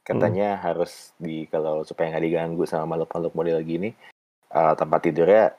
[0.06, 3.92] katanya harus di kalau supaya nggak diganggu sama makhluk-makhluk model gini
[4.54, 5.52] eh, tempat tidurnya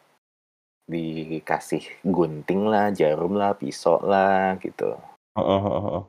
[0.90, 4.98] dikasih gunting lah, jarum lah, pisau lah gitu.
[5.38, 6.04] Heeh, heeh, heeh.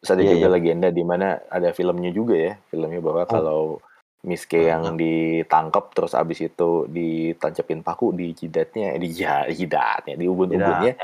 [0.00, 0.54] Terus ada Iya, juga iya.
[0.54, 3.82] legenda di mana ada filmnya juga ya, filmnya bahwa kalau
[4.22, 10.14] Miss K yang ditangkap terus abis itu ditancepin paku di jidatnya, eh, di ja- jidatnya,
[10.14, 10.94] di ubun-ubunnya.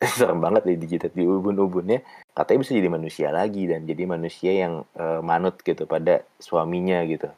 [0.18, 2.02] serem banget deh di jidat di ubun-ubunnya,
[2.34, 7.30] katanya bisa jadi manusia lagi dan jadi manusia yang eh, manut gitu pada suaminya gitu.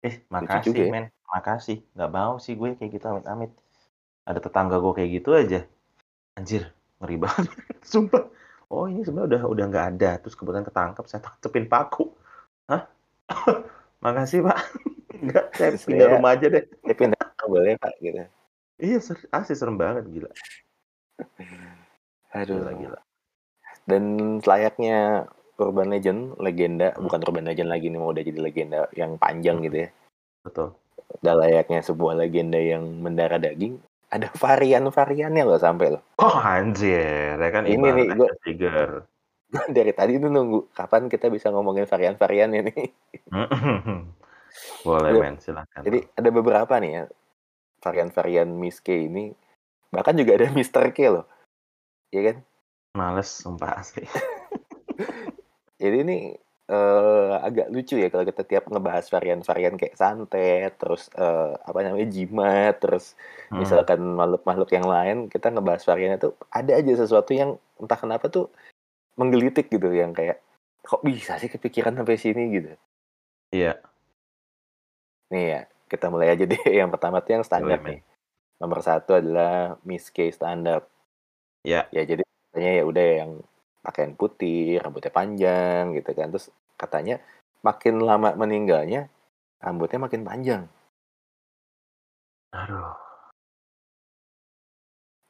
[0.00, 0.92] Eh, makasih, juga ya.
[0.92, 1.06] men.
[1.30, 1.78] Makasih.
[1.94, 3.52] Nggak mau sih gue kayak gitu, amit-amit.
[4.24, 5.60] Ada tetangga gue kayak gitu aja.
[6.38, 7.48] Anjir, ngeri banget.
[7.90, 8.26] Sumpah.
[8.70, 10.10] Oh, ini sebenarnya udah udah nggak ada.
[10.22, 12.14] Terus kebetulan ketangkep, saya tancepin paku.
[12.70, 12.86] Hah?
[14.04, 14.58] Makasih, Pak.
[15.20, 16.64] Enggak, saya pindah saya- rumah aja deh.
[16.86, 18.22] Ya pindah boleh pak gitu.
[18.80, 20.30] Iya, ser asli serem banget, gila.
[22.38, 22.62] Aduh.
[22.62, 22.98] Gila, gila.
[23.88, 24.02] Dan
[24.44, 25.26] selayaknya
[25.60, 27.04] urban legend, legenda, Hmm.
[27.08, 29.66] bukan urban legend lagi nih, mau udah jadi legenda yang panjang Hmm.
[29.68, 29.88] gitu ya.
[30.46, 30.68] Betul.
[31.20, 36.02] Udah layaknya sebuah legenda yang mendarah daging, ada varian-variannya loh sampai loh.
[36.22, 37.34] Oh, anjir.
[37.36, 38.08] Ya kan Ini nih,
[38.46, 39.04] figure.
[39.74, 42.88] Dari tadi tuh nunggu kapan kita bisa ngomongin varian-variannya nih.
[44.86, 45.36] Boleh, men.
[45.42, 45.82] Silakan.
[45.82, 47.04] Jadi ada beberapa nih ya
[47.82, 49.34] varian-varian Miss K ini.
[49.90, 50.90] Bahkan juga ada Mr.
[50.94, 51.26] K loh.
[52.10, 52.36] Iya kan?
[52.98, 54.02] Males, sumpah asli.
[55.82, 56.18] Jadi ini
[56.70, 62.06] eh, agak lucu ya kalau kita tiap ngebahas varian-varian kayak santet, terus eh, apa namanya
[62.10, 63.14] jimat, terus
[63.50, 63.66] Hmm.
[63.66, 68.46] misalkan makhluk-makhluk yang lain, kita ngebahas variannya tuh ada aja sesuatu yang entah kenapa tuh
[69.18, 70.38] menggelitik gitu yang kayak
[70.86, 72.70] kok bisa sih kepikiran sampai sini gitu.
[73.50, 73.82] Iya.
[75.34, 76.58] Nih ya, kita mulai aja deh.
[76.78, 78.02] Yang pertama tuh yang standar nih.
[78.60, 80.84] Nomor satu adalah Miss K standar.
[81.64, 81.88] Ya.
[81.90, 83.32] Ya jadi katanya ya udah yang
[83.80, 86.28] pakaian putih, rambutnya panjang gitu kan.
[86.28, 87.24] Terus katanya
[87.64, 89.08] makin lama meninggalnya
[89.60, 90.62] rambutnya makin panjang.
[92.52, 92.96] Aduh.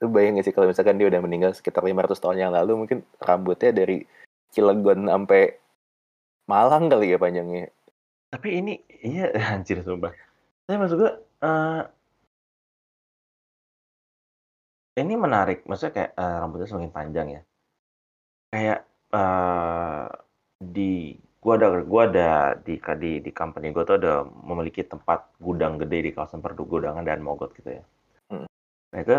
[0.01, 3.05] Lu bayang gak sih kalau misalkan dia udah meninggal sekitar 500 tahun yang lalu mungkin
[3.21, 4.03] rambutnya dari
[4.51, 5.61] Cilegon sampai
[6.51, 7.71] Malang kali ya panjangnya.
[8.35, 8.75] Tapi ini
[9.07, 10.11] iya anjir sumpah.
[10.67, 11.13] Saya maksud gue
[11.47, 11.81] eh,
[14.99, 15.63] ini menarik.
[15.69, 17.43] Maksudnya kayak eh, rambutnya semakin panjang ya.
[18.51, 18.81] Kayak
[19.15, 20.07] eh,
[20.61, 20.93] di
[21.41, 25.99] gua ada gua ada di di di company gua tuh ada memiliki tempat gudang gede
[26.07, 27.85] di kawasan pergudangan dan Mogot gitu ya.
[28.33, 28.49] Hmm.
[28.91, 29.19] Nah itu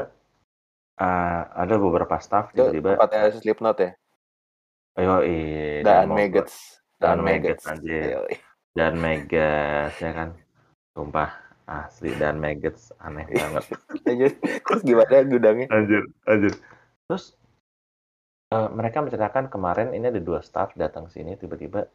[1.02, 3.92] Uh, ada beberapa staff Itu tiba-tiba tempatnya Slipknot ya?
[5.02, 5.82] Ayo, iya.
[5.82, 6.78] Dan Maggots.
[7.02, 7.66] Dan Maggots.
[7.66, 8.22] Maggots, anjir.
[8.22, 8.36] Yoi.
[8.78, 10.30] Dan Maggots, ya kan.
[10.94, 11.41] Sumpah,
[11.72, 12.12] asli.
[12.16, 13.66] Dan Maggots, aneh banget.
[14.04, 14.34] Lanjut.
[14.42, 15.68] Terus gimana gudangnya?
[15.72, 16.54] anjir, anjir.
[17.08, 17.36] Terus,
[18.52, 21.88] uh, mereka menceritakan kemarin ini ada dua staff datang sini tiba-tiba.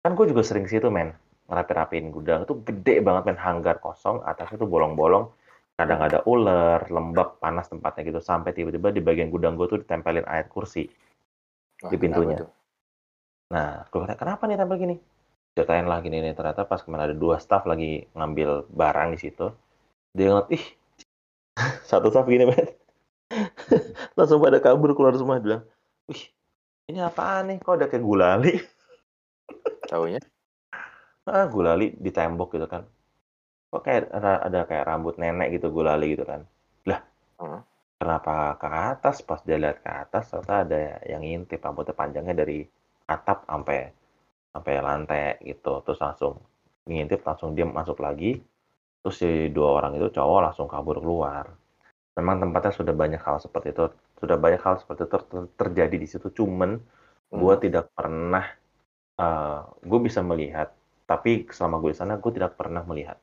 [0.00, 1.12] Kan gue juga sering situ, men.
[1.50, 2.48] Ngerapi-rapiin gudang.
[2.48, 3.38] Itu gede banget, men.
[3.38, 5.28] Hanggar kosong, atasnya tuh bolong-bolong.
[5.76, 8.20] Kadang ada ular, lembab, panas tempatnya gitu.
[8.20, 10.84] Sampai tiba-tiba di bagian gudang gue tuh ditempelin air kursi
[11.80, 12.44] Wah, di pintunya.
[13.50, 14.96] Nah, gue kata, kenapa nih tempel gini?
[15.54, 19.50] Ceritain lah gini nih, ternyata pas kemarin ada dua staff lagi ngambil barang di situ.
[20.14, 20.64] Dia ngeliat, ih,
[21.90, 22.66] satu staff gini, men.
[24.18, 25.62] Langsung pada kabur keluar semua, bilang,
[26.06, 26.22] wih,
[26.90, 27.58] ini apaan nih?
[27.62, 28.54] Kok ada kayak gulali?
[29.90, 30.22] Taunya?
[31.26, 32.86] Ah, gulali di tembok gitu kan.
[33.70, 36.46] Kok kayak ada, ada kayak rambut nenek gitu, gulali gitu kan.
[36.86, 37.02] Lah,
[37.40, 37.62] Hmm.
[37.98, 39.22] kenapa ke atas?
[39.22, 42.66] Pas dia lihat ke atas, ternyata ada yang ngintip rambutnya panjangnya dari
[43.08, 43.90] atap sampai
[44.54, 45.72] sampai lantai gitu.
[45.84, 46.32] Terus langsung
[46.88, 48.40] ngintip, langsung dia masuk lagi.
[49.02, 51.46] Terus si dua orang itu cowok langsung kabur keluar.
[52.18, 53.84] Memang tempatnya sudah banyak hal seperti itu,
[54.20, 56.28] sudah banyak hal seperti itu ter- terjadi di situ.
[56.38, 56.70] Cuman
[57.32, 57.62] gue Hmm.
[57.64, 58.44] tidak pernah,
[59.80, 60.68] gue bisa melihat,
[61.08, 63.18] tapi selama gue di sana gue tidak pernah melihat.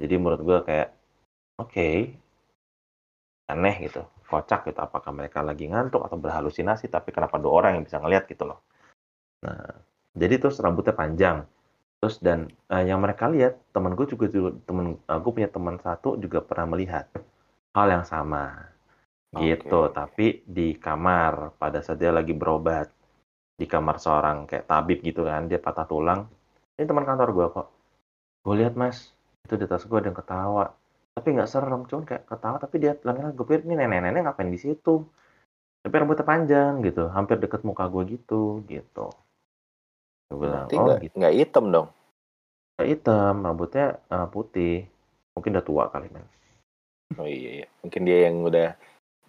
[0.00, 0.88] Jadi menurut gue kayak,
[1.62, 1.88] oke,
[3.52, 4.78] aneh gitu, kocak gitu.
[4.86, 6.86] Apakah mereka lagi ngantuk atau berhalusinasi?
[6.90, 8.58] Tapi kenapa dua orang yang bisa ngelihat gitu loh?
[9.44, 9.70] Nah,
[10.16, 11.44] jadi terus rambutnya panjang.
[12.00, 16.40] Terus dan eh, yang mereka lihat, temen gue juga, temen, gue punya teman satu juga
[16.40, 17.08] pernah melihat
[17.76, 18.72] hal yang sama
[19.36, 19.88] gitu.
[19.88, 19.92] Oke.
[19.92, 22.88] Tapi di kamar pada saat dia lagi berobat
[23.56, 26.28] di kamar seorang kayak tabib gitu kan, dia patah tulang.
[26.76, 27.68] Ini teman kantor gue kok.
[28.44, 29.16] Gue lihat mas,
[29.48, 30.72] itu di atas gue ada yang ketawa.
[31.16, 32.56] Tapi nggak serem, cuman kayak ketawa.
[32.60, 35.08] Tapi dia bilang, gue pikir ini nenek-nenek ngapain di situ.
[35.80, 39.08] Tapi rambutnya panjang gitu, hampir deket muka gue gitu, gitu.
[40.26, 41.14] Gue bilang, Berarti oh nggak gitu.
[41.18, 41.88] nggak hitam dong?
[42.76, 44.76] Nggak hitam, rambutnya eh, putih.
[45.38, 46.26] Mungkin udah tua kali men.
[47.14, 47.66] Oh iya, iya.
[47.86, 48.68] Mungkin dia yang udah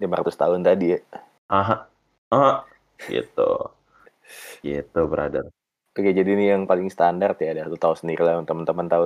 [0.02, 1.00] 500 tahun tadi ya.
[1.48, 1.88] Aha,
[2.34, 2.66] ah,
[3.08, 3.72] gitu,
[4.66, 5.48] gitu brother.
[5.96, 7.54] Oke, jadi ini yang paling standar ya.
[7.54, 9.04] Ada lu tahu sendiri lah, teman-teman tahu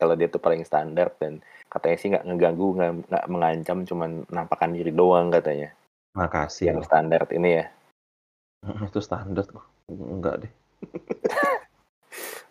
[0.00, 1.38] kalau dia tuh paling standar dan
[1.70, 5.70] katanya sih nggak ngeganggu, nggak mengancam, cuman nampakkan diri doang katanya.
[6.18, 6.86] Makasih Yang loh.
[6.88, 7.64] standar ini ya.
[8.84, 9.64] Itu standar kok.
[9.92, 10.52] Enggak deh.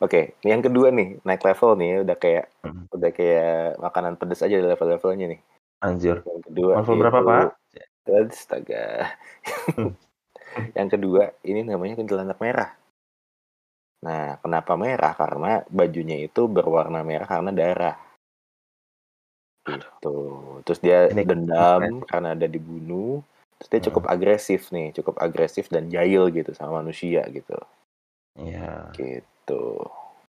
[0.03, 2.83] Oke, ini yang kedua nih, naik level nih, udah kayak Hmm.
[2.91, 5.41] udah kayak makanan pedes aja level-levelnya nih.
[5.79, 6.19] Anjir.
[6.27, 7.47] Yang kedua Level berapa, Pak?
[8.03, 8.83] Astaga.
[9.79, 9.95] Hmm.
[10.79, 12.75] yang kedua, ini namanya kuntilanak merah.
[14.03, 15.15] Nah, kenapa merah?
[15.15, 17.95] Karena bajunya itu berwarna merah karena darah.
[19.63, 20.15] Gitu.
[20.67, 23.23] Terus dia Ini- dendam karena ada dibunuh.
[23.63, 27.55] Terus dia cukup agresif nih, cukup agresif dan jahil gitu sama manusia gitu.
[28.39, 28.89] Iya.
[28.97, 29.63] Gitu.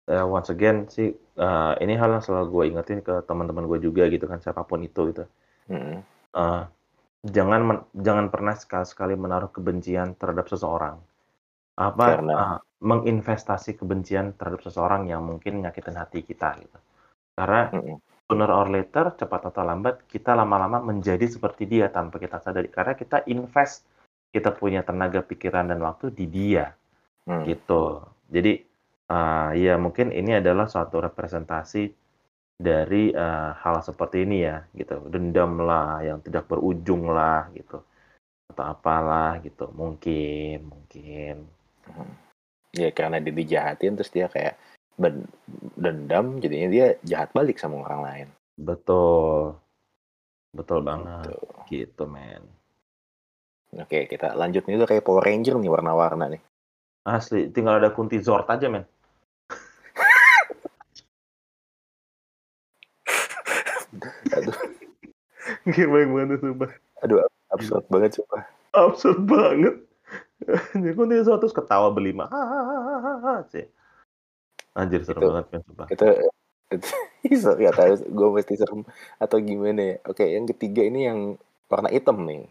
[0.08, 4.08] Eh, once again sih, eh, ini hal yang selalu gue ingetin ke teman-teman gue juga
[4.08, 5.24] gitu kan, siapa pun itu gitu.
[5.68, 6.00] Mm-mm.
[6.32, 6.64] Eh,
[7.28, 10.96] jangan men- jangan pernah sekali-sekali menaruh kebencian terhadap seseorang.
[11.76, 16.80] Apa Karena- eh, menginvestasi kebencian terhadap seseorang yang mungkin nyakitin hati kita gitu.
[17.36, 17.98] Karena Mm-mm.
[18.30, 22.70] sooner or later, cepat atau lambat, kita lama-lama menjadi seperti dia tanpa kita sadari.
[22.72, 23.84] Karena kita invest,
[24.32, 26.72] kita punya tenaga pikiran dan waktu di dia.
[27.28, 27.44] Mm.
[27.44, 28.08] gitu.
[28.32, 28.64] Jadi
[29.12, 31.92] uh, ya mungkin ini adalah suatu representasi
[32.58, 35.04] dari uh, hal seperti ini ya gitu.
[35.12, 37.84] Dendam lah yang tidak berujung lah gitu.
[38.48, 39.68] Atau apalah gitu.
[39.76, 41.46] Mungkin, mungkin.
[42.72, 44.56] Ya karena dia dijahatin terus dia kayak
[45.78, 48.28] dendam jadinya dia jahat balik sama orang lain.
[48.56, 49.60] Betul.
[50.56, 51.28] Betul banget.
[51.28, 51.38] Gitu.
[51.68, 52.44] Gitu, men.
[53.78, 56.42] Oke, kita lanjut nih udah kayak Power Ranger nih warna-warna nih.
[57.08, 58.84] Asli, tinggal ada kunti Zord aja, men.
[64.36, 64.56] Aduh,
[65.68, 66.72] Gimana gimana sumpah.
[67.00, 68.44] aduh absurd banget sumpah.
[68.76, 69.76] Absurd banget.
[70.76, 72.28] Jadi kunti Zord terus ketawa berlima.
[74.78, 75.88] Anjir, serem Itu- banget, men, sumpah.
[75.90, 76.06] Itu
[76.68, 76.88] itu
[77.42, 78.84] sorry, gak tahu gue mesti serem
[79.18, 79.96] atau gimana ya.
[80.04, 81.20] Oke, yang ketiga ini yang
[81.72, 82.44] warna hitam nih.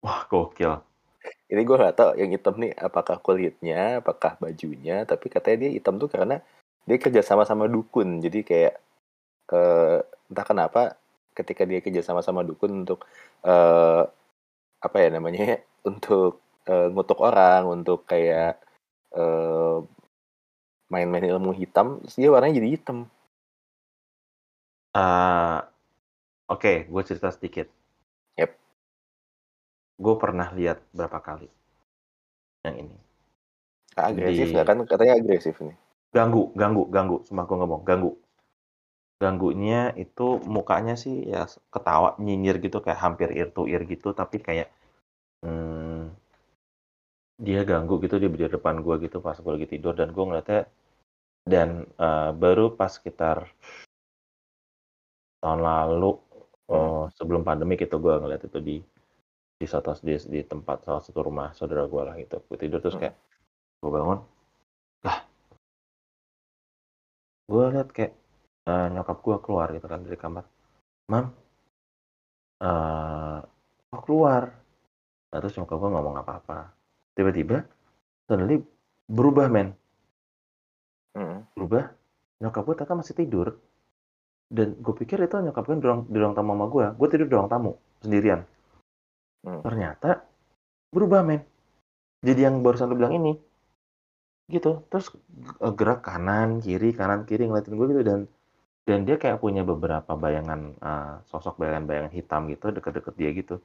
[0.00, 0.78] Wah, gokil.
[1.50, 5.98] Ini gue gak tahu yang hitam nih apakah kulitnya, apakah bajunya, tapi katanya dia hitam
[5.98, 6.38] tuh karena
[6.86, 8.22] dia kerja sama sama dukun.
[8.24, 8.74] Jadi kayak
[9.52, 9.98] eh,
[10.30, 10.80] entah kenapa
[11.34, 13.06] ketika dia kerja sama sama dukun untuk
[13.46, 14.02] eh,
[14.80, 18.58] apa ya namanya untuk eh, ngutuk orang, untuk kayak
[20.86, 22.98] main-main ilmu hitam, terus dia warnanya jadi hitam.
[24.94, 25.58] Eh,
[26.50, 27.70] Oke, gue cerita sedikit.
[28.34, 28.50] Yep.
[30.00, 31.48] Gue pernah lihat berapa kali
[32.64, 32.96] yang ini.
[34.00, 34.78] Agresif nggak kan?
[34.88, 35.76] Katanya agresif ini.
[36.10, 37.16] ganggu, ganggu, ganggu.
[37.28, 38.12] Sumpah gue ngomong, ganggu.
[39.20, 44.40] Ganggunya itu mukanya sih ya ketawa, nyinyir gitu kayak hampir ear to ear gitu, tapi
[44.40, 44.72] kayak
[45.44, 46.08] hmm,
[47.36, 50.62] dia ganggu gitu di di depan gue gitu pas gue lagi tidur dan gue ngeliatnya
[51.44, 53.52] dan eh, baru pas sekitar
[55.40, 56.16] tahun lalu
[56.70, 56.78] Hmm.
[56.78, 58.76] oh, sebelum pandemi gitu gue ngeliat itu di
[59.60, 62.40] di satu di, di tempat salah satu rumah saudara gue lah gitu.
[62.48, 63.04] Gue tidur terus Hmm.
[63.04, 63.16] kayak
[63.80, 64.18] gue bangun
[65.04, 65.18] lah
[67.48, 68.12] gue liat kayak
[68.68, 70.44] eh, nyokap gue keluar gitu kan dari kamar.
[71.12, 71.26] Mam
[73.90, 74.52] kok keluar.
[75.30, 76.58] Nah, terus nyokap gue ngomong apa-apa.
[77.16, 77.64] Tiba-tiba
[78.24, 78.64] suddenly
[79.10, 79.76] berubah men.
[81.10, 81.42] Hmm.
[81.58, 81.90] berubah
[82.38, 83.48] nyokap gue ternyata masih tidur.
[84.50, 87.26] Dan gue pikir itu nyokap gue di ruang, di ruang tamu sama gue gue tidur
[87.28, 88.42] di ruang tamu sendirian
[89.40, 89.64] Hmm.
[89.64, 90.20] ternyata
[90.92, 91.40] berubah men.
[92.20, 93.32] Jadi yang barusan lu bilang ini.
[94.50, 94.84] Gitu.
[94.92, 95.14] Terus
[95.64, 98.20] eh, gerak kanan kiri kanan kiri ngeliatin gue gitu dan
[98.88, 103.56] dan dia kayak punya beberapa bayangan eh, sosok bayangan-bayangan hitam gitu deket-deket dia gitu.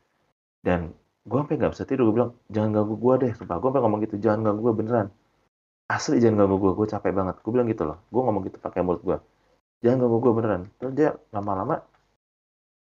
[0.64, 0.96] Dan
[1.28, 2.08] gue sampai nggak bisa tidur.
[2.08, 3.58] Gue bilang jangan ganggu gue deh sumpah.
[3.60, 5.08] Gue sampai ngomong gitu jangan ganggu gue beneran.
[5.92, 7.36] Asli jangan ganggu gue gue capek banget.
[7.44, 7.98] Gue bilang gitu loh.
[8.14, 9.18] Gue ngomong gitu pakai mulut gue
[9.84, 10.62] jangan ganggu gue beneran.
[10.80, 11.84] Terus dia lama-lama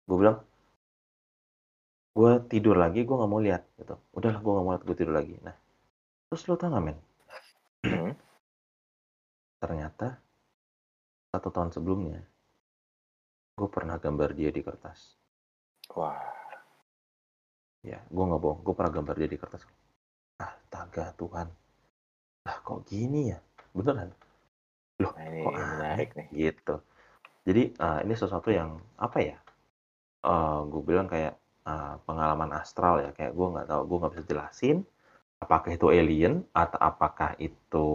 [0.07, 0.37] gue bilang
[2.13, 3.97] gue tidur lagi gue nggak mau lihat gitu.
[4.13, 5.35] Udahlah gue nggak mau lihat gue tidur lagi.
[5.41, 5.55] Nah
[6.29, 6.97] terus lo tau nggak men?
[7.83, 8.15] Hmm.
[9.59, 10.19] ternyata
[11.31, 12.23] satu tahun sebelumnya
[13.55, 15.19] gue pernah gambar dia di kertas.
[15.93, 16.15] Wah.
[17.83, 19.63] ya gue nggak bohong gue pernah gambar dia di kertas.
[20.39, 21.47] Astaga Tuhan.
[22.43, 23.39] Lah kok gini ya?
[23.75, 24.09] Beneran?
[25.03, 26.27] Loh Nah, ini kok menarik nih.
[26.31, 26.75] gitu.
[27.43, 29.37] Jadi eh, ini sesuatu yang apa ya?
[30.23, 31.35] Eh gue bilang kayak
[31.71, 33.09] eh, pengalaman astral ya.
[33.17, 34.77] Kayak gue nggak tahu gue nggak bisa jelasin
[35.43, 37.87] apakah itu alien atau apakah itu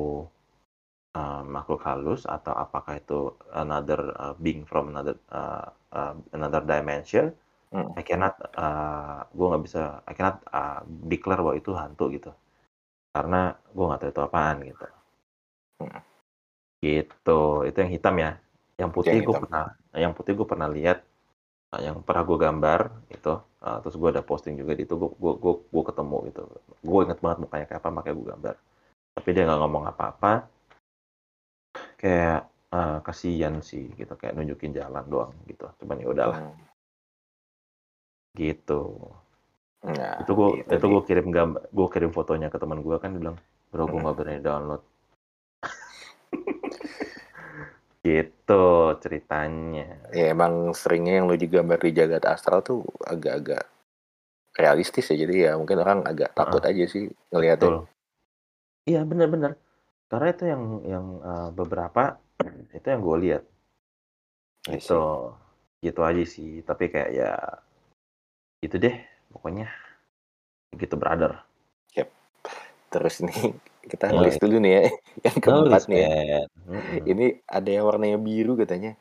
[1.17, 5.67] eh, makhluk halus atau apakah itu another eh, being from another eh,
[5.99, 7.33] eh, another dimension.
[7.69, 7.93] Hmm.
[8.01, 12.31] I cannot eh, gue nggak bisa I cannot eh, declare bahwa itu hantu gitu.
[13.15, 14.87] Karena gue nggak tahu itu apaan gitu.
[15.81, 16.01] Hmm.
[16.85, 17.41] gitu.
[17.69, 18.31] Itu yang hitam ya.
[18.81, 19.65] Yang putih gue pernah
[19.97, 20.99] yang putih gue pernah lihat.
[21.03, 21.18] uh,
[21.77, 22.81] yang pernah gue gambar
[23.13, 26.43] itu uh, terus gue ada posting juga di itu gue gue gue, gue ketemu gitu.
[26.81, 28.55] Gue inget banget mukanya kayak apa makanya gue gambar.
[29.21, 30.33] Tapi dia nggak ngomong apa-apa.
[32.01, 35.69] Kayak uh, kasihan sih gitu kayak nunjukin jalan doang gitu.
[35.85, 36.41] Cuman ya udahlah.
[36.41, 36.57] Hmm.
[38.39, 38.83] gitu.
[39.83, 43.15] Nah, itu gue itu itu gue kirim gambar gue kirim fotonya ke teman gue kan
[43.15, 43.37] dia bilang
[43.71, 44.05] bro gue Hmm.
[44.07, 44.83] nggak berani download
[48.09, 53.69] gitu ceritanya Ya emang seringnya yang lu digambar di jagat astral tuh agak-agak
[54.57, 55.17] realistis ya.
[55.21, 57.13] Jadi ya mungkin orang agak takut aja sih.
[57.29, 57.85] Betul.
[58.89, 59.61] Iya benar-benar.
[60.09, 62.17] Karena itu yang yang uh, beberapa
[62.77, 63.43] itu yang gue lihat.
[64.73, 64.89] I see.
[64.89, 65.03] Gitu.
[65.85, 66.51] Gitu aja sih.
[66.65, 67.33] Tapi kayak ya
[68.65, 68.97] itu deh
[69.31, 69.71] pokoknya
[70.75, 71.45] gitu brother.
[72.89, 73.53] Terus nih
[73.89, 74.29] kita Yoi.
[74.29, 74.83] list dulu nih ya.
[75.27, 76.09] Yang keempat nih ya.
[76.09, 76.47] men.
[76.69, 77.01] Mm-mm.
[77.09, 78.93] Ini ada yang warnanya biru katanya.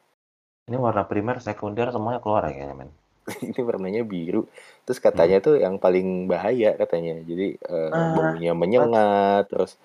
[0.67, 2.91] Ini warna primer, sekunder semuanya keluar ya kayaknya men.
[3.51, 4.47] Ini warnanya biru.
[4.87, 7.19] Terus katanya tuh yang paling bahaya katanya.
[7.27, 9.75] Jadi eh, Ah, baunya menyengat, terus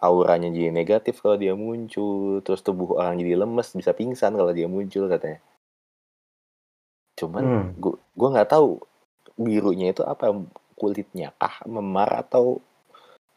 [0.00, 4.68] auranya jadi negatif kalau dia muncul, terus tubuh orang jadi lemes, bisa pingsan kalau dia
[4.68, 5.40] muncul katanya.
[7.20, 7.64] Cuman Hmm.
[7.76, 8.80] gua gua nggak tahu
[9.36, 10.32] birunya itu apa
[10.76, 12.60] kulitnya kah memar atau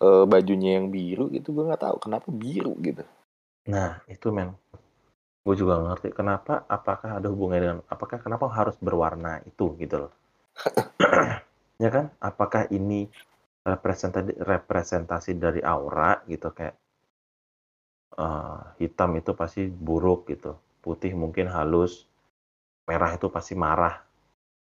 [0.03, 3.03] eh, bajunya yang biru gitu gue nggak tahu kenapa biru gitu
[3.69, 4.51] Nah itu men.
[5.43, 6.67] Gue juga ngerti kenapa.
[6.67, 10.13] Apakah ada hubungannya dengan apakah kenapa harus berwarna itu gitu loh.
[11.83, 12.11] ya kan?
[12.19, 13.07] Apakah ini
[13.63, 16.75] representasi representasi dari aura gitu kayak
[18.19, 22.03] eh, hitam itu pasti buruk gitu, putih mungkin halus,
[22.83, 24.03] merah itu pasti marah.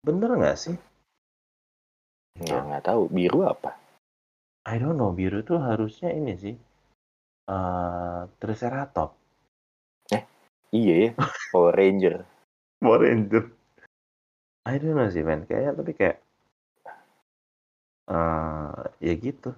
[0.02, 0.76] Bener nggak sih?
[2.42, 3.79] Ya nggak tahu biru apa
[4.68, 6.56] I don't know biru itu harusnya ini sih
[7.50, 9.16] eh Triceratops.
[10.70, 11.12] iya ya
[11.50, 12.22] Power Ranger
[12.84, 13.44] Power Ranger.
[14.70, 16.18] I don't know sih men, kayaknya tapi kayak
[18.10, 19.52] eh ya gitu.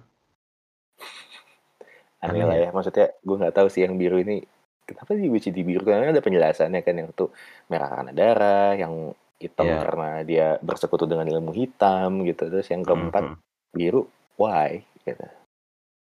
[2.22, 2.70] aneh lah ya?
[2.70, 4.46] ya maksudnya gue nggak tahu sih yang biru ini
[4.86, 7.34] kenapa sih jadi biru karena ada penjelasannya kan yang tuh
[7.66, 9.10] merah karena darah yang
[9.42, 9.78] hitam Iya.
[9.82, 13.36] karena dia bersekutu dengan ilmu hitam gitu terus yang keempat Mhm.
[13.74, 14.06] biru
[14.38, 15.26] why gitu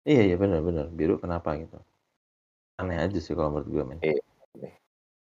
[0.08, 1.76] Iya iya benar-benar biru kenapa gitu.
[2.80, 4.00] Aneh aja sih kalau menurut gue men.
[4.00, 4.20] Iya.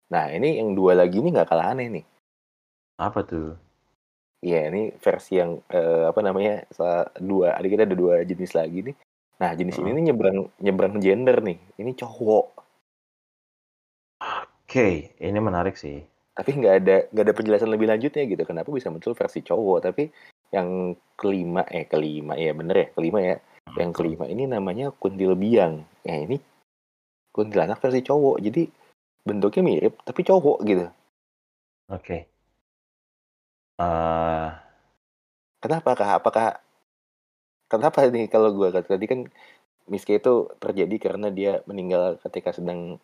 [0.07, 2.05] nah ini yang dua lagi ini nggak kalah aneh nih
[3.00, 3.57] Apa tuh?
[4.44, 6.64] Iya, ini versi yang uh, apa namanya?
[7.18, 8.96] dua, ada kita ada dua jenis lagi nih.
[9.37, 11.59] Nah, jenis ini nih nyebrang nyebrang gender nih.
[11.76, 12.46] Ini cowok.
[14.64, 16.05] Oke, ini menarik sih.
[16.37, 18.44] Tapi nggak ada nggak ada penjelasan lebih lanjutnya gitu.
[18.44, 19.79] Kenapa bisa muncul versi cowok?
[19.92, 20.05] Tapi
[20.55, 23.37] yang kelima eh kelima ya bener ya kelima ya.
[23.74, 25.83] Yang kelima ini namanya kuntil biang.
[26.07, 26.38] Ya ini
[27.35, 28.38] kuntilanak versi cowok.
[28.38, 28.70] Jadi
[29.26, 30.87] bentuknya mirip tapi cowok gitu.
[31.90, 32.02] Oke.
[32.02, 32.20] Okay.
[33.83, 33.87] Uh...
[33.87, 34.48] Eh,
[35.59, 36.11] kenapa kah?
[36.22, 36.48] Apakah
[37.66, 39.20] kenapa nih kalau gue kata tadi kan
[39.87, 42.98] Miske itu terjadi karena dia meninggal ketika sedang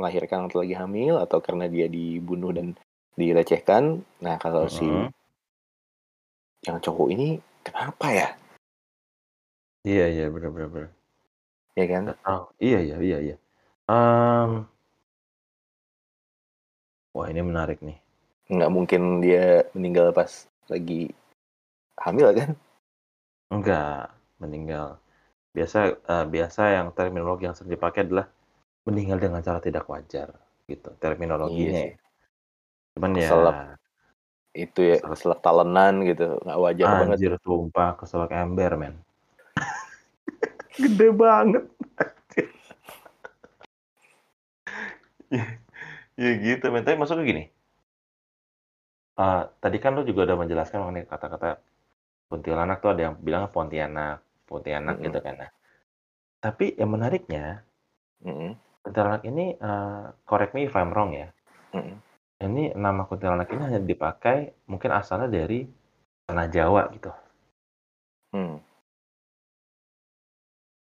[0.00, 2.72] melahirkan atau lagi hamil atau karena dia dibunuh dan
[3.20, 4.00] dilecehkan.
[4.24, 4.72] Nah kalau uh -huh.
[4.72, 4.88] si
[6.64, 8.28] yang cowok ini kenapa ya?
[9.82, 10.90] Iya iya benar benar benar.
[11.74, 12.02] Iya kan?
[12.28, 13.36] Oh, iya iya iya iya.
[13.90, 14.50] Um,
[17.14, 17.98] wah ini menarik nih.
[18.52, 21.10] Nggak mungkin dia meninggal pas lagi
[21.98, 22.50] hamil kan?
[23.52, 25.02] Enggak, meninggal.
[25.52, 28.26] Biasa uh, biasa yang terminologi yang sering dipakai adalah
[28.86, 30.28] meninggal dengan cara tidak wajar
[30.70, 31.74] gitu terminologinya.
[31.74, 31.98] Iya
[32.96, 33.30] Cuman ya
[34.52, 37.16] itu ya keselak talenan gitu nggak wajar Anjir, banget.
[37.16, 38.94] Anjir tumpah keselak ember men.
[40.76, 41.64] Gede banget.
[45.32, 45.44] ya,
[46.16, 46.84] ya gitu men.
[46.84, 47.44] Tapi masuknya gini.
[49.12, 51.60] Uh, tadi kan lu juga udah menjelaskan mengenai kata-kata
[52.32, 55.06] kuntilanak tuh ada yang bilang Pontianak, Pontianak mm -hmm.
[55.12, 55.34] gitu kan.
[55.36, 55.50] Nah,
[56.40, 57.60] tapi yang menariknya,
[58.24, 58.50] mm -hmm.
[58.80, 61.28] kuntilanak ini uh, correct me if I'm wrong ya.
[61.76, 61.96] Mm -hmm.
[62.42, 65.62] Ini nama kuntilanak ini hanya dipakai mungkin asalnya dari
[66.26, 67.12] tanah Jawa gitu.
[68.32, 68.56] Hmm.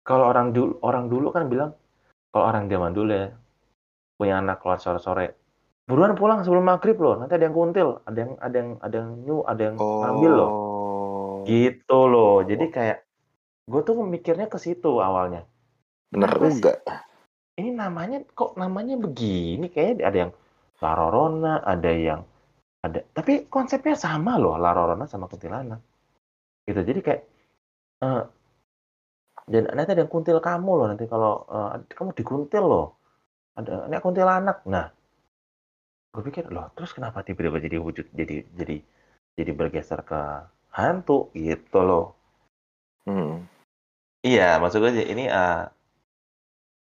[0.09, 1.77] Kalau orang dulu orang dulu kan bilang
[2.33, 3.29] kalau orang zaman dulu ya
[4.17, 5.37] punya anak keluar sore-sore
[5.85, 9.09] buruan pulang sebelum maghrib loh nanti ada yang kuntil ada yang ada yang ada yang
[9.21, 10.01] nyu ada yang oh.
[10.01, 10.51] ngambil loh
[11.47, 12.43] Gitu loh.
[12.43, 12.99] Jadi kayak
[13.69, 15.45] gue tuh mikirnya ke situ awalnya.
[16.09, 16.81] Bener juga.
[17.59, 19.67] Ini namanya kok namanya begini?
[19.69, 20.31] Kayaknya ada yang
[20.79, 22.21] Larorona, ada yang
[22.85, 23.03] ada.
[23.11, 25.83] Tapi konsepnya sama loh Larorona sama kuntilanak.
[26.63, 26.81] Gitu.
[26.85, 27.21] Jadi kayak
[28.05, 28.23] uh,
[29.49, 32.87] dan nanti ada yang kuntil kamu loh nanti kalau uh, kamu dikuntil loh.
[33.57, 34.63] Ada ini kuntilanak.
[34.69, 34.87] Nah,
[36.13, 38.77] gue pikir loh terus kenapa tiba-tiba jadi wujud jadi jadi
[39.33, 40.21] jadi bergeser ke
[40.73, 42.05] hantu gitu loh.
[43.09, 43.49] Hmm.
[44.21, 45.65] Iya, maksud gue ini uh,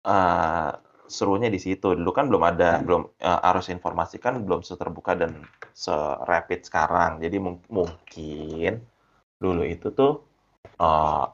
[0.08, 0.70] uh,
[1.06, 1.92] serunya di situ.
[1.92, 5.44] Dulu kan belum ada, belum uh, arus informasi kan belum seterbuka dan
[5.76, 7.20] serapid sekarang.
[7.20, 7.36] Jadi
[7.68, 8.74] mungkin
[9.36, 10.24] dulu itu tuh
[10.80, 11.28] uh,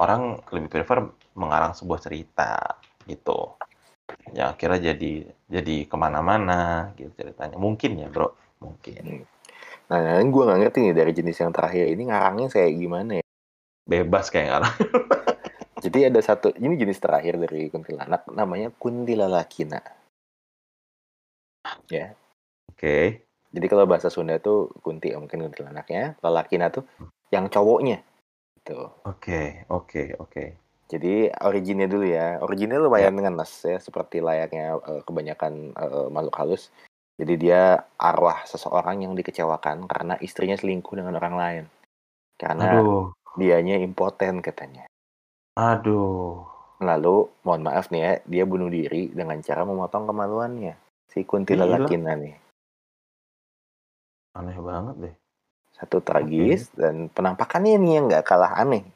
[0.00, 1.04] orang lebih prefer
[1.36, 3.56] mengarang sebuah cerita gitu.
[4.32, 7.56] Ya akhirnya jadi jadi ke mana-mana gitu ceritanya.
[7.58, 9.26] Mungkin ya bro, mungkin.
[9.92, 13.24] Nah, gue nggak ngerti nih dari jenis yang terakhir ini ngarangnya kayak gimana ya?
[13.84, 14.76] Bebas kayak ngarang.
[15.84, 19.82] Jadi ada satu, ini jenis terakhir dari kuntilanak, namanya kuntilalakina.
[21.90, 22.14] Ya.
[22.70, 22.78] Oke.
[22.78, 23.06] Okay.
[23.52, 26.88] Jadi kalau bahasa Sunda tuh kunti mungkin kuntilanaknya, lalakina tuh
[27.28, 28.00] yang cowoknya.
[28.62, 28.78] Gitu.
[28.78, 30.30] Oke, okay, oke, okay, oke.
[30.30, 30.48] Okay.
[30.86, 32.38] Jadi originnya dulu ya.
[32.38, 33.18] Originnya lumayan ya.
[33.18, 36.70] dengan nas ya, seperti layaknya uh, kebanyakan uh, makhluk halus.
[37.18, 41.64] Jadi dia arwah seseorang yang dikecewakan karena istrinya selingkuh dengan orang lain.
[42.38, 43.10] Karena Aduh.
[43.34, 44.86] dianya impoten katanya.
[45.58, 46.46] Aduh.
[46.78, 50.78] Lalu, mohon maaf nih ya, dia bunuh diri dengan cara memotong kemaluannya.
[51.10, 52.36] Si kuntilalakina nih.
[54.38, 55.14] Aneh banget deh.
[55.82, 56.78] Satu tragis okay.
[56.78, 58.86] dan penampakannya nih yang nggak kalah aneh.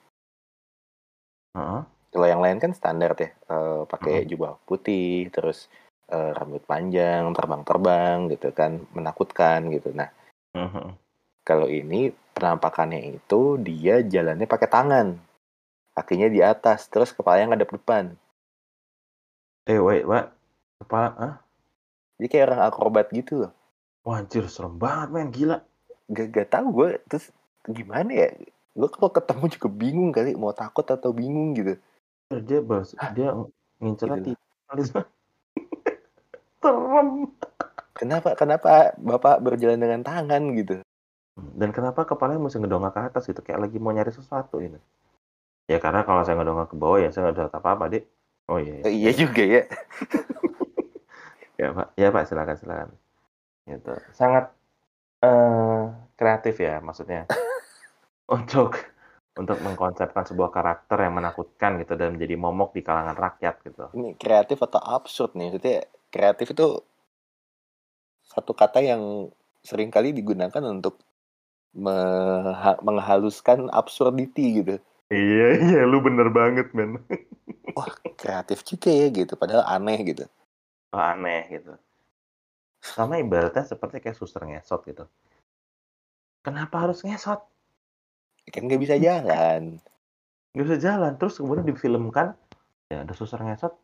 [1.51, 1.83] Uh -huh.
[2.15, 4.29] Kalau yang lain kan standar ya, uh, pakai uh -huh.
[4.31, 5.67] jubah putih, terus
[6.11, 9.91] uh, rambut panjang, terbang-terbang gitu kan, menakutkan gitu.
[9.91, 10.11] Nah,
[10.55, 10.95] uh-huh.
[11.43, 15.07] kalau ini penampakannya itu dia jalannya pakai tangan,
[15.97, 18.15] kakinya di atas, terus kepalanya ngadep depan.
[19.67, 20.31] Eh, wait, what?
[20.79, 21.35] Kepala, ah?
[22.17, 23.53] Jadi kayak orang akrobat gitu loh.
[24.07, 25.29] Wah, anjir, serem banget, men.
[25.35, 25.59] Gila.
[26.07, 27.35] Gak, gak tau gue, terus
[27.67, 28.29] gimana ya?
[28.77, 31.75] Gue kalau ketemu juga bingung kali, mau takut atau bingung gitu.
[32.31, 33.35] Dia, bos, dia
[33.79, 34.41] ngincernya gitu
[36.67, 37.09] serem.
[37.97, 40.83] Kenapa kenapa Bapak berjalan dengan tangan gitu?
[41.37, 44.81] Dan kenapa kepalanya mesti ngedongak ke atas gitu kayak lagi mau nyari sesuatu ini?
[45.69, 48.05] Ya karena kalau saya ngedongak ke bawah ya saya nggak ada apa-apa, Dik.
[48.47, 48.85] Oh iya.
[48.85, 49.63] Iya, iya juga ya.
[51.61, 51.89] ya, Pak.
[51.99, 52.91] Ya, Pak, silakan silakan.
[53.67, 53.93] Gitu.
[54.15, 54.56] Sangat
[55.27, 55.83] uh,
[56.15, 57.27] kreatif ya maksudnya.
[58.37, 58.79] untuk
[59.37, 63.85] untuk mengkonsepkan sebuah karakter yang menakutkan gitu dan menjadi momok di kalangan rakyat gitu.
[63.93, 65.53] Ini kreatif atau absurd nih?
[65.53, 66.67] Maksudnya kreatif itu
[68.27, 69.29] satu kata yang
[69.61, 70.99] sering kali digunakan untuk
[71.77, 74.75] meha menghaluskan absurdity gitu.
[75.13, 76.99] Iya iya, lu bener banget, men.
[77.77, 80.25] Wah, kreatif juga ya gitu, padahal aneh gitu.
[80.97, 81.77] Oh, aneh gitu.
[82.95, 85.05] Sama ibaratnya seperti kayak suster ngesot gitu.
[86.47, 87.43] Kenapa harus ngesot?
[88.55, 89.83] Kan nggak bisa jalan.
[90.55, 92.39] Nggak bisa jalan, terus kemudian difilmkan,
[92.87, 93.75] ya ada suster ngesot,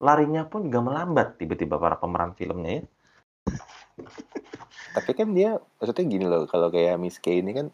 [0.00, 2.84] larinya pun juga melambat tiba-tiba para pemeran filmnya ya.
[4.90, 7.66] Tapi kan dia maksudnya gini loh, kalau kayak Miss K ini kan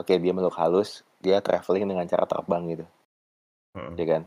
[0.00, 2.86] oke dia makhluk halus, dia traveling dengan cara terbang gitu.
[3.76, 3.92] Mhm.
[4.00, 4.22] Ya kan?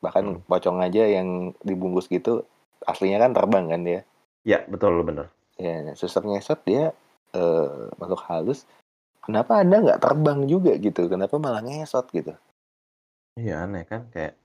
[0.00, 0.40] Bahkan Mhm.
[0.48, 2.48] pocong aja yang dibungkus gitu
[2.88, 4.00] aslinya kan terbang kan dia.
[4.44, 5.32] Ya, betul lu bener.
[5.56, 6.92] Ya, suster ngesot dia
[7.32, 8.68] eh, makhluk halus.
[9.24, 11.08] Kenapa Anda nggak terbang juga gitu?
[11.08, 12.36] Kenapa malah ngesot gitu?
[13.34, 14.38] Iya aneh kan kayak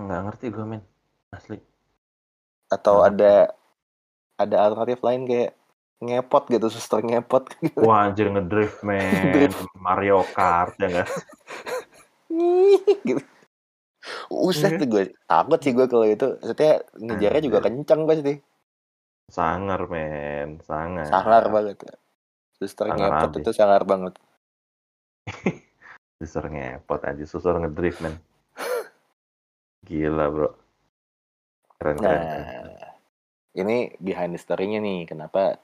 [0.00, 0.82] nggak ngerti gue men
[1.30, 1.60] asli.
[2.72, 3.12] Atau Kenapa?
[3.12, 3.34] ada
[4.40, 5.52] ada alternatif lain kayak
[6.02, 7.52] ngepot gitu, suster ngepot.
[7.84, 9.52] Wah anjir ngedrift men.
[9.76, 11.08] Mario Kart ya nggak?
[13.06, 13.22] gitu.
[14.28, 14.80] Uset Iya.
[14.82, 16.26] tuh gue takut sih gue kalau itu.
[16.38, 17.66] Maksudnya ngejarnya juga Anjir.
[17.70, 18.34] kencang pasti.
[19.30, 21.06] Sangar men, sangar.
[21.06, 21.76] Sangar banget.
[22.58, 23.40] Suster Sangar ngepot abis.
[23.40, 24.14] itu sangar banget.
[26.18, 28.14] Susur ngepot aja, susur ngedrift men.
[29.82, 30.50] Gila bro.
[31.74, 32.22] Keren keren.
[32.22, 32.46] keren.
[32.78, 32.94] Nah,
[33.54, 35.02] ini behind the story-nya nih.
[35.04, 35.58] Kenapa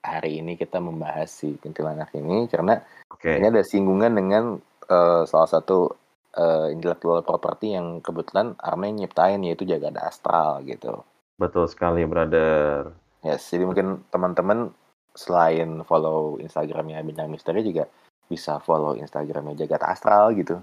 [0.00, 2.44] hari ini kita membahas si kuntilanak ini?
[2.48, 2.76] Karena
[3.08, 5.88] Oke, ini ada singgungan dengan eh, salah satu
[6.34, 11.02] eh, intellectual property yang kebetulan Arme nyiptain yaitu Jagad Astral gitu.
[11.34, 12.94] betul sekali brother.
[13.26, 14.70] Yes, jadi mungkin teman-teman
[15.14, 17.90] selain follow Instagramnya Bintang Misteri juga
[18.30, 20.58] bisa follow Instagramnya Jagat Astral gitu,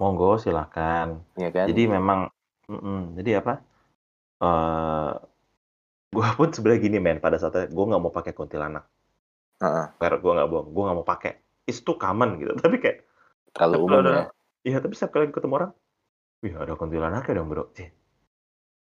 [0.00, 1.20] Monggo silahkan.
[1.38, 1.66] ya kan?
[1.70, 2.26] Jadi memang,
[2.66, 3.62] mm-mm, jadi apa?
[4.42, 5.12] eh
[6.12, 8.84] gue pun sebenarnya gini men pada saatnya gue nggak mau pakai kuntilanak.
[9.62, 11.32] Heeh, Karena gue nggak bohong, gue nggak mau pakai.
[11.70, 12.52] Too common gitu.
[12.62, 12.98] Tapi kayak,
[13.52, 14.24] terlalu tapi umum kalau ada, ya.
[14.66, 15.72] iya tapi setiap kali ketemu orang,
[16.42, 17.64] wih ada kuntilanaknya dong bro.
[17.76, 17.90] Cih,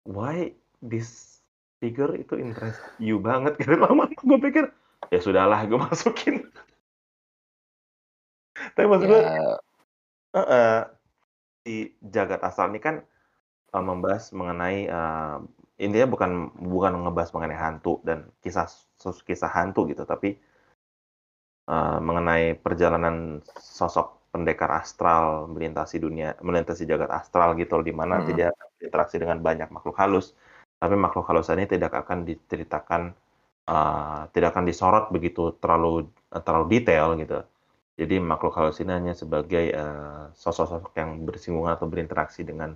[0.05, 0.53] Why
[0.85, 1.41] this
[1.81, 3.77] figure itu interest you banget gitu.
[3.77, 4.69] Lama gue pikir,
[5.09, 6.45] ya sudahlah gue masukin.
[8.55, 9.21] Tapi maksud gue,
[10.35, 10.81] Ya, eh,
[11.63, 12.99] di Jagat Asal ini kan
[13.71, 15.37] eh, membahas mengenai eh,
[15.79, 18.67] intinya bukan bukan ngebahas mengenai hantu dan kisah
[18.99, 20.35] kisah hantu gitu, tapi
[21.71, 28.27] eh, mengenai perjalanan sosok pendekar astral melintasi dunia, melintasi jagat astral gitu, di mana Mm-mm.
[28.35, 28.51] tidak
[28.83, 30.35] interaksi dengan banyak makhluk halus,
[30.75, 33.01] tapi makhluk halus ini tidak akan diceritakan,
[33.71, 36.11] eh, tidak akan disorot begitu terlalu
[36.45, 37.39] terlalu detail gitu.
[37.95, 42.75] Jadi makhluk halus ini hanya sebagai eh, sosok-sosok yang bersinggungan atau berinteraksi dengan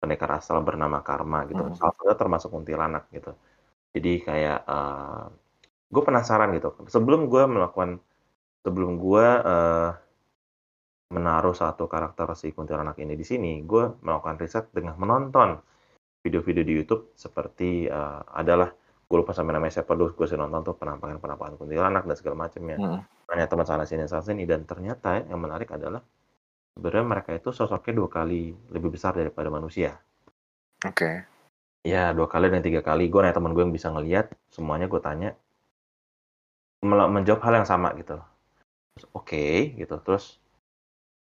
[0.00, 1.64] pendekar astral bernama Karma gitu.
[1.64, 1.80] Mhm.
[1.80, 3.32] Salah satunya termasuk kuntilanak gitu.
[3.96, 4.58] Jadi kayak
[5.90, 6.76] gue penasaran gitu.
[6.86, 7.90] Sebelum gue melakukan,
[8.64, 9.90] sebelum gue eh,
[11.10, 15.58] menaruh satu karakter si kuntilanak ini di sini, gue melakukan riset dengan menonton
[16.22, 18.70] video-video di YouTube seperti eh, adalah
[19.10, 22.46] gue lupa sampai namanya siapa dulu gue sih nonton tuh penampakan penampakan kuntilanak dan segala
[22.46, 25.98] macamnya mm, tanya teman sana sini sana sini dan ternyata yang menarik adalah
[26.78, 29.98] sebenarnya mereka itu sosoknya dua kali lebih besar daripada manusia.
[30.80, 31.26] Oke.
[31.80, 33.08] ya dua kali dan tiga kali.
[33.12, 35.30] Gue nanya teman gue yang bisa ngelihat semuanya gue tanya
[36.84, 38.16] menjawab hal yang sama gitu.
[39.12, 39.96] Oke gitu.
[40.00, 40.39] Terus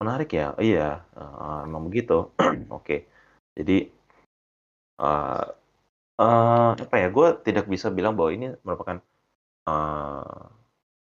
[0.01, 0.83] menarik ya iya
[1.19, 2.15] eh, emang begitu.
[2.77, 2.97] Oke
[3.59, 3.73] jadi
[5.01, 5.45] eh
[6.23, 8.99] eh, apa ya gue tidak bisa bilang bahwa ini merupakan
[9.71, 10.43] eh,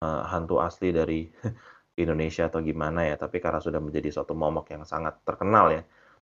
[0.06, 1.20] eh, hantu asli dari
[2.04, 5.82] Indonesia atau gimana ya tapi karena sudah menjadi suatu momok yang sangat terkenal ya.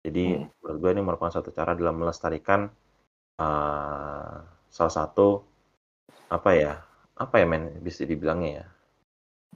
[0.07, 0.49] Jadi Hmm.
[0.63, 2.61] menurut gue ini merupakan suatu cara dalam melestarikan
[3.43, 4.37] eh,
[4.77, 5.29] salah satu
[6.37, 6.73] apa ya
[7.25, 8.65] apa ya men bisa dibilangnya ya?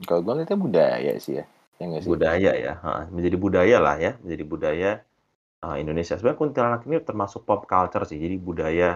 [0.07, 1.45] Kalau gue lihatnya budaya sih ya,
[1.81, 2.09] ya sih?
[2.11, 4.91] budaya ya ha, menjadi budaya lah ya menjadi budaya
[5.64, 8.91] eh, Indonesia sebenarnya kuntilanak ini termasuk pop culture sih jadi budaya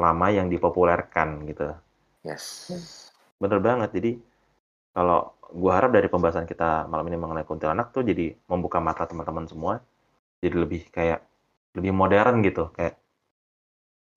[0.00, 1.76] lama yang dipopulerkan gitu
[2.20, 2.68] Yes.
[3.40, 4.10] bener banget jadi
[4.92, 9.48] kalau gua harap dari pembahasan kita malam ini mengenai kuntilanak tuh jadi membuka mata teman-teman
[9.48, 9.80] semua
[10.44, 11.24] jadi lebih kayak
[11.76, 13.00] lebih modern gitu kayak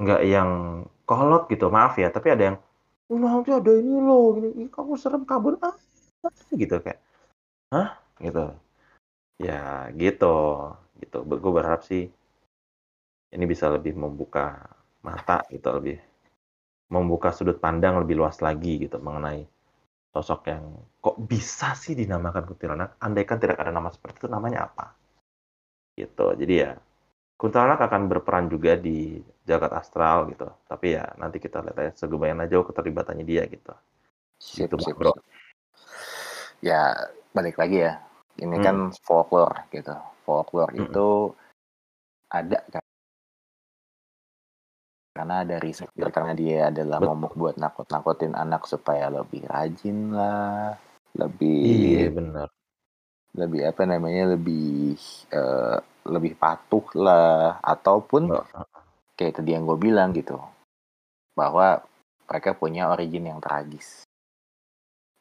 [0.03, 0.49] nggak yang
[1.07, 2.57] kolot gitu maaf ya tapi ada yang
[3.13, 5.75] nanti ada ini loh gini kamu serem kabur ah
[6.55, 6.99] gitu kayak
[7.73, 7.89] hah?
[8.21, 8.45] Gitu.
[9.41, 10.35] Ya gitu.
[11.01, 11.17] Gitu.
[11.25, 12.07] Gue berharap sih
[13.33, 14.61] ini bisa lebih membuka
[15.01, 15.97] mata gitu lebih
[16.93, 19.49] membuka sudut pandang lebih luas lagi gitu mengenai
[20.13, 20.63] sosok yang
[21.01, 23.01] kok bisa sih dinamakan kuntilanak?
[23.01, 24.93] Andaikan tidak ada nama seperti itu namanya apa?
[25.97, 26.27] Gitu.
[26.37, 26.77] Jadi ya
[27.33, 30.45] kuntilanak akan berperan juga di jagat astral gitu.
[30.69, 33.73] Tapi ya nanti kita lihat aja segebayan aja keterlibatannya dia gitu.
[34.37, 35.11] Sip, Gitu, bro.
[35.11, 35.25] sip.
[36.63, 36.95] ya
[37.33, 37.93] balik lagi ya.
[38.37, 38.65] Ini Hmm.
[38.65, 39.93] kan folklore gitu.
[40.23, 40.87] Folklore Mm-mm.
[40.87, 41.09] itu
[42.31, 42.81] ada kan
[45.13, 47.09] karena ada riset karena dia adalah Betul.
[47.13, 52.47] momok buat nakut-nakutin anak supaya lebih rajin lah, Iya lebih benar.
[53.33, 54.97] lebih apa namanya lebih
[55.29, 55.77] eh,
[56.09, 58.29] lebih patuh lah ataupun
[59.13, 60.37] kayak tadi yang gue bilang gitu
[61.37, 61.81] bahwa
[62.29, 64.05] mereka punya origin yang tragis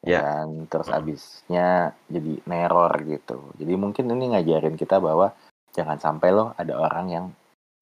[0.03, 0.19] Ya.
[0.19, 0.97] dan terus Mm.
[0.99, 5.31] abisnya jadi neror gitu jadi mungkin ini ngajarin kita bahwa
[5.71, 7.25] jangan sampai loh ada orang yang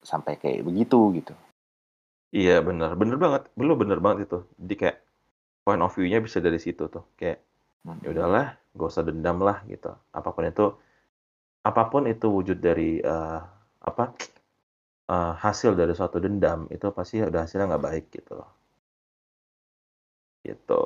[0.06, 1.34] sampai kayak begitu gitu
[2.32, 3.42] Iya benar, benar banget.
[3.52, 4.38] Belum benar banget itu.
[4.56, 4.98] Jadi kayak
[5.68, 7.04] point of view-nya bisa dari situ tuh.
[7.20, 7.44] Kayak
[8.00, 9.92] ya udahlah, gak usah dendam lah gitu.
[10.16, 10.72] Apa pun itu,
[11.60, 13.40] apa pun itu wujud dari eh,
[13.84, 14.04] apa
[15.12, 18.50] eh, hasil dari suatu dendam itu pasti udah hasilnya nggak baik gitu loh.
[20.40, 20.82] Gitu.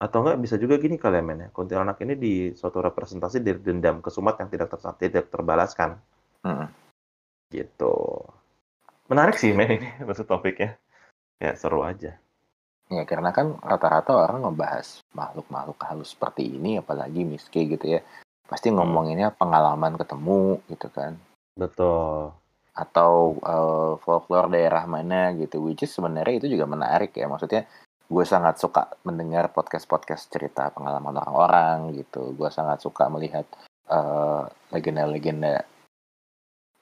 [0.00, 1.48] Atau enggak bisa juga gini kali ya men ya.
[1.52, 6.00] Kuntilanak ini di suatu representasi dari dendam kesumat yang tidak ter tidak terbalaskan.
[6.42, 6.66] Mm.
[7.52, 7.94] Gitu.
[9.12, 10.80] Menarik sih men ini maksud topiknya.
[11.36, 12.16] Ya seru aja.
[12.90, 18.02] ya karena kan rata-rata orang ngebahas makhluk-makhluk halus seperti ini apalagi miske gitu ya
[18.50, 18.82] pasti Hmm.
[18.82, 21.14] ngomonginnya pengalaman ketemu gitu kan
[21.54, 22.34] Betul.
[22.74, 27.62] atau eh, folklore daerah mana gitu which is sebenarnya itu juga menarik ya maksudnya
[28.10, 32.34] gue sangat suka mendengar podcast-podcast cerita pengalaman orang-orang gitu.
[32.34, 33.46] Gue sangat suka melihat
[33.86, 34.44] eh,
[34.74, 35.62] legenda-legenda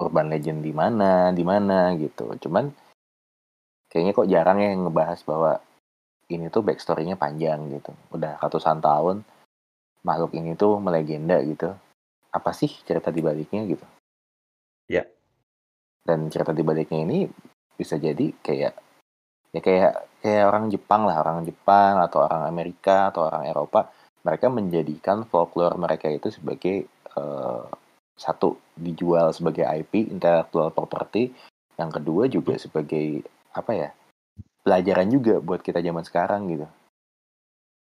[0.00, 2.32] urban legend di mana di mana gitu.
[2.40, 2.72] Cuman
[3.92, 5.60] kayaknya kok jarang ya yang ngebahas bahwa
[6.32, 7.92] ini tuh backstory-nya panjang gitu.
[8.08, 9.20] Udah ratusan tahun
[10.00, 11.76] makhluk ini tuh melegenda gitu.
[12.32, 13.84] Apa sih cerita di baliknya gitu?
[14.88, 15.04] Ya.
[16.08, 17.28] dan cerita di baliknya ini
[17.76, 18.87] bisa jadi kayak
[19.54, 23.88] ya kayak kayak orang Jepang lah orang Jepang atau orang Amerika atau orang Eropa
[24.26, 26.84] mereka menjadikan folklore mereka itu sebagai
[27.16, 27.64] eh,
[28.18, 31.30] satu dijual sebagai IP intellectual property
[31.78, 33.22] yang kedua juga sebagai
[33.54, 33.88] apa ya
[34.66, 36.66] pelajaran juga buat kita zaman sekarang gitu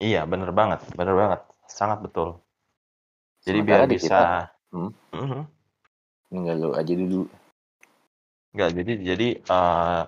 [0.02, 1.40] Iya, bener banget, bener banget,
[1.70, 2.42] sangat betul.
[3.46, 4.90] Jadi Sementara biar bisa, kita- Hmm.
[5.14, 5.42] Mhm.
[6.34, 7.22] Enggak lu aja dulu.
[8.52, 10.02] nggak jadi jadi eh,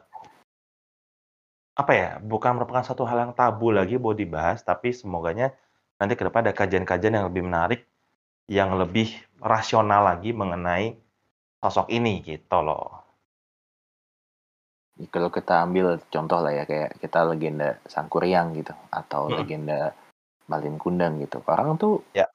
[1.75, 2.11] apa ya?
[2.23, 5.51] Bukan merupakan satu hal yang tabu lagi buat dibahas, tapi semoganya
[5.99, 7.81] nanti ke depan ada kajian-kajian yang lebih menarik,
[8.47, 9.11] yang lebih
[9.43, 10.95] rasional lagi mengenai
[11.59, 13.03] sosok ini gitu loh.
[15.11, 19.43] Kalau kita ambil contoh lah ya kayak kita legenda Sangkuriang gitu atau Mm-mm.
[19.43, 19.91] legenda
[20.47, 21.43] Malin Kundang gitu.
[21.51, 22.31] Orang tuh Ya.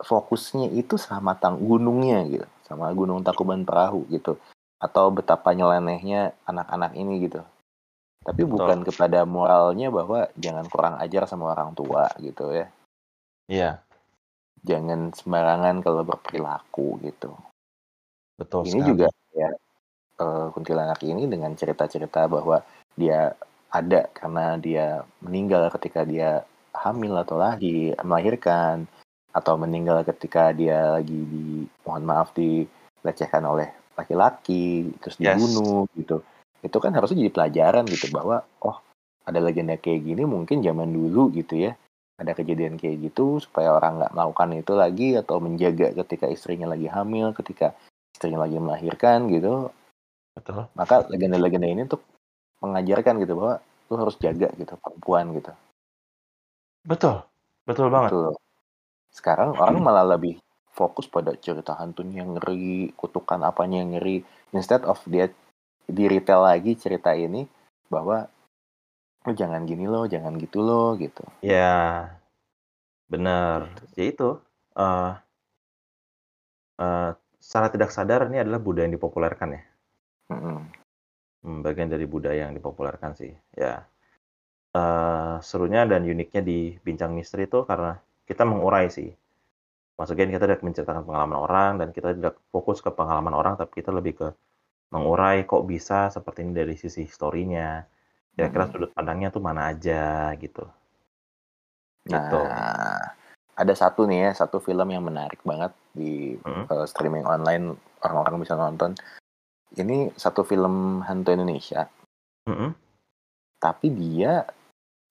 [0.00, 4.36] fokusnya itu sama tang gunungnya gitu, sama Gunung Tangkuban Perahu gitu.
[4.76, 7.40] Atau betapa nyelenehnya anak-anak ini gitu.
[8.20, 8.52] Tapi Betul.
[8.52, 12.68] bukan kepada moralnya bahwa jangan kurang ajar sama orang tua gitu ya.
[13.50, 13.70] Iya,
[14.60, 17.32] Jangan sembarangan kalau berperilaku gitu.
[18.40, 18.88] betul ini sekali.
[18.88, 19.06] juga
[19.36, 19.50] ya
[20.20, 22.64] eh, kuntilanak ini dengan cerita-cerita bahwa
[22.96, 23.36] dia
[23.68, 28.88] ada karena dia meninggal ketika dia hamil atau lahir melahirkan
[29.36, 35.36] atau meninggal ketika dia lagi di mohon maaf dilecehkan oleh laki-laki terus Yes.
[35.36, 36.24] dibunuh gitu
[36.60, 38.78] itu kan harusnya jadi pelajaran gitu bahwa oh
[39.24, 41.72] ada legenda kayak gini mungkin zaman dulu gitu ya
[42.20, 46.88] ada kejadian kayak gitu supaya orang nggak melakukan itu lagi atau menjaga ketika istrinya lagi
[46.92, 47.72] hamil ketika
[48.12, 49.72] istrinya lagi melahirkan gitu
[50.36, 50.68] Betul.
[50.76, 52.00] maka legenda-legenda ini tuh
[52.60, 53.54] mengajarkan gitu bahwa
[53.88, 55.52] lu harus jaga gitu perempuan gitu
[56.80, 57.24] Betul.
[57.68, 58.10] Betul banget.
[58.12, 58.34] Betul.
[59.10, 60.38] sekarang orang malah lebih
[60.70, 64.22] fokus pada cerita hantunya yang ngeri kutukan apanya yang ngeri
[64.54, 65.26] instead of dia
[65.96, 67.42] di retail lagi cerita ini
[67.92, 68.16] bahwa
[69.26, 72.16] lu jangan gini loh jangan gitu loh gitu Ya,
[73.12, 73.60] benar.
[73.96, 74.28] Ya itu.
[74.80, 75.12] eh
[76.80, 77.10] eh,
[77.40, 79.62] secara tidak sadar ini adalah budaya yang dipopulerkan ya.
[80.32, 80.58] Mm-mm.
[81.44, 83.32] Hmm, bagian dari budaya yang dipopulerkan sih.
[83.56, 83.84] Ya.
[84.76, 89.10] Eh, serunya dan uniknya di Bincang Misteri itu karena kita mengurai sih.
[89.98, 93.90] Maksudnya kita tidak menceritakan pengalaman orang dan kita tidak fokus ke pengalaman orang, tapi kita
[93.92, 94.28] lebih ke
[94.90, 97.82] mengurai kok bisa seperti ini dari sisi historinya.
[98.34, 98.72] Kira-kira Hmm.
[98.74, 100.66] sudut pandangnya tuh mana aja gitu.
[102.06, 102.40] Gitu.
[102.40, 102.98] Nah,
[103.54, 106.64] ada satu nih ya, satu film yang menarik banget di Mm.
[106.70, 108.96] eh, streaming online orang-orang bisa nonton.
[109.70, 111.86] Ini satu film hantu Indonesia,
[112.48, 112.74] Mm-mm.
[113.62, 114.42] tapi dia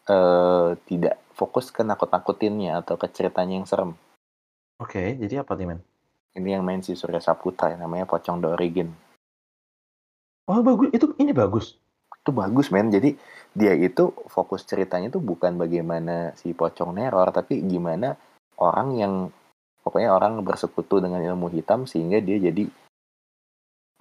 [0.09, 3.93] eh, tidak fokus ke nakut-nakutinnya atau ke ceritanya yang serem.
[4.81, 5.79] Oke, jadi apa nih men?
[6.33, 8.89] Ini yang main si Surya Saputra, namanya Pocong The Origin.
[10.49, 11.77] Oh bagus, itu ini bagus.
[12.19, 13.13] Itu bagus men, jadi
[13.53, 18.17] dia itu fokus ceritanya tuh bukan bagaimana si Pocong neror, tapi gimana
[18.57, 19.13] orang yang
[19.85, 22.65] pokoknya orang bersekutu dengan ilmu hitam sehingga dia jadi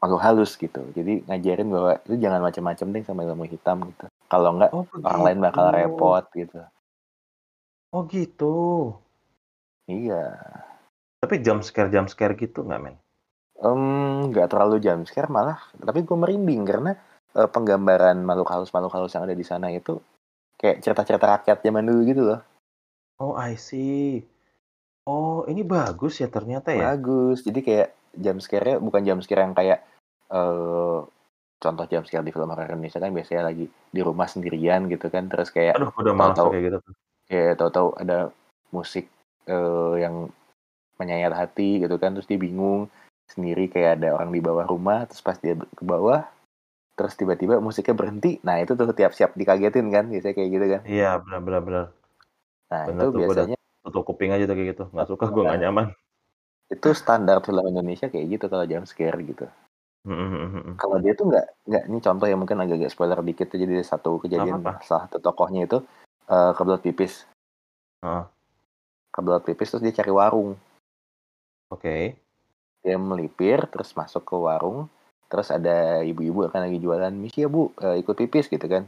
[0.01, 0.83] makhluk halus gitu.
[0.97, 4.07] Jadi ngajarin bahwa itu jangan macam-macam deh sama ilmu hitam gitu.
[4.29, 5.77] Kalau enggak Oh orang lain bakal begitu.
[5.77, 6.61] repot gitu.
[7.93, 8.57] Oh gitu.
[9.89, 10.37] Iya.
[11.19, 12.97] Tapi jump scare jump scare gitu nggak men?
[13.59, 16.95] Nggak terlalu jump scare malah tapi gue merinding karena,
[17.35, 19.99] eee, penggambaran makhluk halus makhluk halus yang ada di sana itu
[20.61, 22.41] kayak cerita-cerita rakyat zaman dulu gitu loh.
[23.19, 24.23] Oh I see.
[25.09, 26.95] Oh ini bagus ya ternyata ya?
[26.95, 27.43] Bagus.
[27.47, 27.89] Jadi kayak
[28.19, 29.79] jump scare-nya bukan jump scare yang kayak,
[30.31, 30.99] eee,
[31.59, 35.27] contoh jump scare di film horor Indonesia kan biasanya lagi di rumah sendirian gitu kan
[35.27, 36.79] terus kayak Aduh udah tahu-tahu kayak gitu
[37.31, 38.19] kayak tahu-tahu ada
[38.75, 39.07] musik,
[39.49, 40.31] eee, yang
[41.01, 42.91] menyayat hati gitu kan terus dia bingung
[43.29, 46.24] sendiri kayak ada orang di bawah rumah terus pas dia ke bawah
[46.99, 48.43] terus tiba-tiba musiknya berhenti.
[48.43, 50.83] Nah itu tuh tiap siap dikagetin kan biasanya kayak gitu kan.
[50.83, 51.85] Iya benar benar benar.
[52.68, 53.57] Nah Bener itu tuh biasanya
[53.87, 54.85] tutup kuping aja tuh kayak gitu.
[54.91, 55.87] Nggak suka gue nggak nyaman.
[56.68, 59.49] itu standar film Indonesia kayak gitu kalau jump scare gitu.
[60.79, 64.20] Kalau dia tuh nggak nggak ini contoh yang mungkin agak-agak spoiler dikit tuh jadi satu
[64.22, 64.85] kejadian apa-apa.
[64.85, 65.81] salah satu tokohnya itu,
[66.29, 67.24] eee, kebelet pipis.
[68.05, 68.24] Heeh.
[69.11, 70.55] Kebelet pipis terus dia cari warung.
[71.72, 72.20] Oke.
[72.85, 74.87] Dia melipir terus masuk ke warung,
[75.26, 78.87] terus ada ibu-ibu kan lagi jualan, "Misi ya Bu, eee, ikut pipis," gitu kan.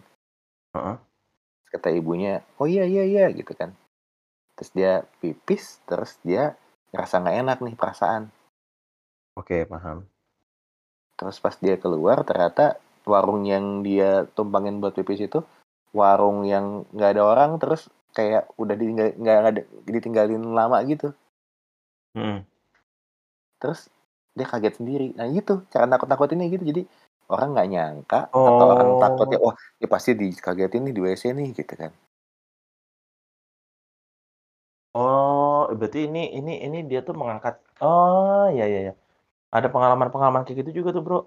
[1.58, 3.70] Terus kata ibunya, "Oh iya iya iya," gitu kan.
[4.58, 6.54] Terus dia pipis, terus dia
[6.94, 8.22] ngerasa nggak enak nih perasaan.
[9.36, 10.10] Oke paham.
[11.18, 12.78] Terus pas dia keluar ternyata
[13.08, 15.40] warung yang dia tumpangin buat pipis itu,
[15.96, 21.14] warung yang nggak ada orang terus kayak udah ditinggal nggak ada ditinggalin lama gitu.
[22.14, 22.49] Mhm.
[23.60, 23.80] Terus
[24.36, 25.04] dia kaget sendiri.
[25.18, 26.64] Nah gitu cara nakut-nakutinnya gitu.
[26.70, 26.82] Jadi
[27.32, 29.44] orang nggak nyangka atau orang takutnya, Oh.
[29.44, 31.92] "Wah ini pasti dikagetin nih di WC nih," gitu kan.
[34.94, 38.92] Oh berarti ini ini ini dia tuh mengangkat oh ya ya ya.
[39.56, 41.18] Ada pengalaman-pengalaman kayak gitu juga tuh Bro.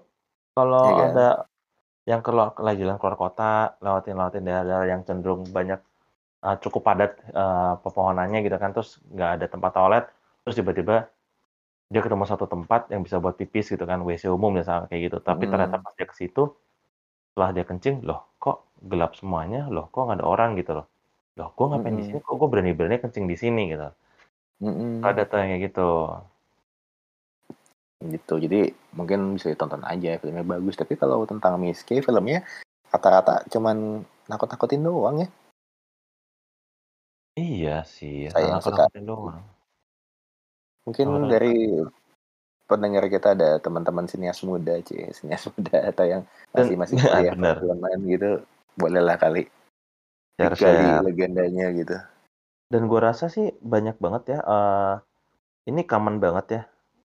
[0.56, 1.24] Kalau Iya kan?
[1.24, 1.46] ada
[2.10, 5.80] yang keluar lagi jalan keluar kota, lewatin-lewatin daerah-daerah yang cenderung banyak,
[6.44, 10.04] eee, cukup padat, eee, pepohonannya gitu kan, terus nggak ada tempat toilet,
[10.44, 10.96] terus tiba-tiba
[11.92, 15.18] dia ketemu satu tempat yang bisa buat pipis gitu kan, WC umum misalnya kayak gitu.
[15.20, 15.84] Tapi ternyata Mhm.
[15.84, 16.42] pas dia ke situ,
[17.32, 19.68] setelah dia kencing, "Loh kok gelap semuanya?
[19.68, 20.86] Loh kok nggak ada orang?" Gitu loh.
[21.36, 22.08] "Loh gue ngapain di Mhm.
[22.08, 22.18] sini?
[22.24, 23.88] Kok gue berani-berani kencing di sini?" Gitu.
[24.64, 25.02] Mhm.
[25.04, 25.88] Ada tuh yang kayak gitu.
[28.04, 28.34] Gitu.
[28.36, 28.60] Jadi
[28.92, 30.76] mungkin bisa ditonton aja filmnya bagus.
[30.76, 32.44] Tapi kalau tentang Miss K filmnya
[32.92, 35.28] rata-rata cuman nakut-nakutin doang ya.
[37.34, 39.42] Iya sih, Saya yang suka doang.
[40.84, 41.56] Mungkin Orang dari
[42.68, 46.22] pendengar kita ada teman-teman sinias muda, cie, sinias muda atau yang
[46.52, 47.56] masih masih heeh, kuliah bener.
[47.60, 48.30] perfilman gitu,
[48.76, 49.48] bolehlah kali
[50.36, 51.04] digali Share-share.
[51.06, 51.96] legendanya gitu.
[52.72, 54.94] Dan gua rasa sih banyak banget ya, eee,
[55.70, 56.62] ini common banget ya,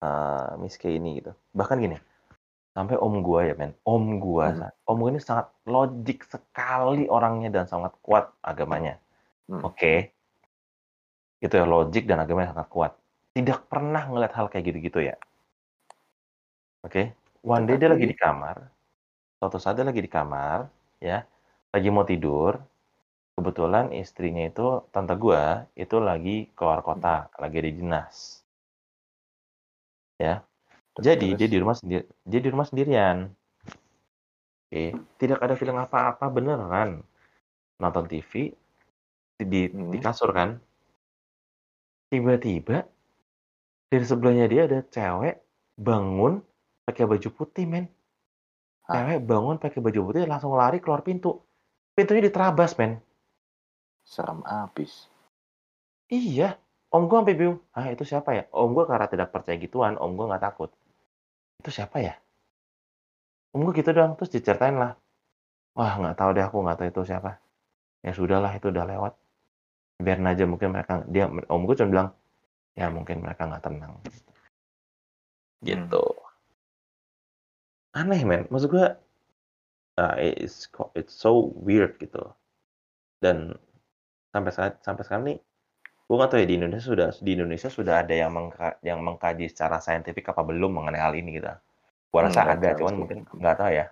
[0.03, 1.31] eee, Miss K ini gitu.
[1.55, 1.97] Bahkan gini,
[2.77, 7.49] sampai om gua ya men, om gua sa om gua ini sangat logik sekali orangnya
[7.51, 9.01] dan sangat kuat agamanya.
[9.49, 9.63] Mhm.
[9.65, 9.93] Oke.
[11.41, 12.93] Gitu ya, logik dan agamanya sangat kuat.
[13.37, 15.15] Tidak pernah ngeliat hal kayak gitu-gitu ya.
[16.81, 17.13] Oke.
[17.45, 18.57] One day dia lagi di kamar,
[19.37, 20.65] suatu saat dia lagi di kamar,
[20.97, 21.21] ya,
[21.69, 22.57] lagi mau tidur,
[23.37, 28.41] kebetulan istrinya itu, tante gua, itu lagi keluar kota, lagi ada dinas.
[30.17, 30.41] Ya.
[30.97, 33.29] Jadi dia di rumah sendiri dia di rumah sendirian.
[34.65, 37.05] Oke, tidak ada feeling apa-apa beneran.
[37.77, 38.49] Nonton TV
[39.37, 40.01] di di di Mhm.
[40.01, 40.57] kasur kan.
[42.09, 42.96] Tiba-tiba
[43.87, 45.39] dari sebelahnya dia ada cewek
[45.79, 46.43] bangun
[46.83, 47.85] pakai baju putih, men.
[48.87, 51.43] Cewek bangun pakai baju putih langsung lari keluar pintu.
[51.95, 52.99] Pintunya diterabas, men.
[54.07, 55.11] Serem abis.
[56.07, 56.55] Iya.
[56.87, 60.15] Om gua sampai bingung, "Ah, itu siapa ya?" Om gua karena tidak percaya gituan, om
[60.15, 60.71] gua nggak takut.
[61.59, 62.15] "Itu siapa ya?"
[63.51, 64.95] Om gua gitu doang, terus diceritain lah.
[65.75, 67.43] "Wah, nggak tahu deh aku, nggak tahu itu siapa."
[68.07, 69.13] "Ya sudahlah, itu udah lewat.
[69.99, 72.09] Biarin aja mungkin mereka" dia om gua cuma bilang,
[72.77, 73.93] "Ya mungkin mereka nggak tenang."
[75.65, 75.65] Hmm.
[75.65, 76.03] Gitu.
[77.95, 78.45] Aneh, men.
[78.51, 78.87] Maksud gua,
[79.99, 82.21] eee, it's co it's so weird gitu.
[83.23, 83.55] Dan
[84.35, 85.39] sampai saat sampai sekarang nih,
[86.07, 89.47] gua nggak tahu ya di Indonesia sudah di Indonesia sudah ada yang mengka yang mengkaji
[89.51, 91.49] secara saintifik apa belum mengenai hal ini gitu.
[92.13, 92.99] Gua Mmm, rasa nggak ada, cuman sih.
[93.01, 93.85] mungkin nggak tahu ya.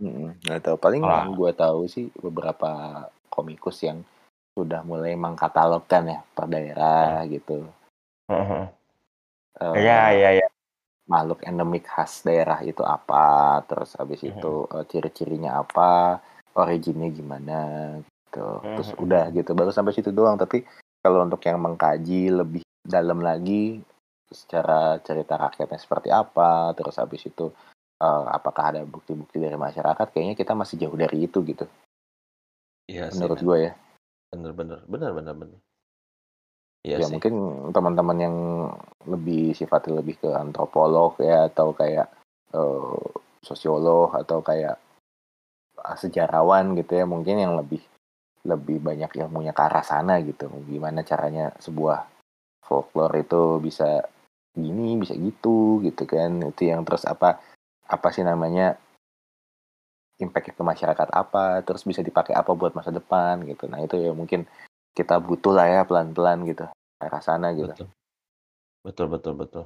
[0.00, 0.76] Mhm, nggak tahu.
[0.78, 1.24] Paling Wah.
[1.26, 2.70] yang gua tahu sih beberapa
[3.32, 4.02] komikus yang
[4.58, 7.66] sudah mulai mengkatalogkan ya per daerah gitu.
[8.28, 8.64] Heeh.
[9.80, 10.46] Iya Eee, iya iya.
[11.08, 14.30] makhluk endemik khas daerah itu apa, terus habis Mhm.
[14.32, 16.20] itu, eee, ciri-cirinya apa,
[16.56, 17.58] originnya gimana
[18.04, 18.48] gitu.
[18.76, 20.36] Terus udah gitu, baru sampai situ doang.
[20.36, 20.64] Tapi
[21.02, 23.80] kalau untuk yang mengkaji lebih dalam lagi
[24.28, 27.48] secara cerita rakyatnya seperti apa, terus habis itu
[28.04, 30.06] uh, apakah ada bukti-bukti dari masyarakat?
[30.12, 31.64] Kayaknya kita masih jauh dari itu gitu.
[32.88, 33.72] Iya Menurut gue ya.
[34.32, 35.58] Bener bener bener bener bener.
[36.88, 37.12] Iya ya sih.
[37.12, 37.34] mungkin
[37.76, 38.36] teman-teman yang
[39.04, 42.08] lebih sifatnya lebih ke antropolog ya atau kayak
[42.56, 43.04] uh,
[43.44, 44.80] sosiolog atau kayak
[46.00, 47.84] sejarawan gitu ya mungkin yang lebih
[48.48, 50.48] lebih banyak ilmunya ke arah sana gitu.
[50.64, 52.08] Gimana caranya sebuah
[52.64, 54.00] folklore itu bisa
[54.56, 56.40] gini bisa gitu gitu kan.
[56.40, 57.36] Itu yang terus apa
[57.84, 58.80] apa sih namanya
[60.18, 63.68] impact ke masyarakat apa terus bisa dipakai apa buat masa depan gitu.
[63.68, 64.48] Nah itu ya mungkin
[64.96, 66.64] kita butuh lah ya pelan-pelan gitu
[66.98, 67.70] arah sana gitu.
[67.70, 67.88] Betul.
[68.82, 69.64] Betul betul betul.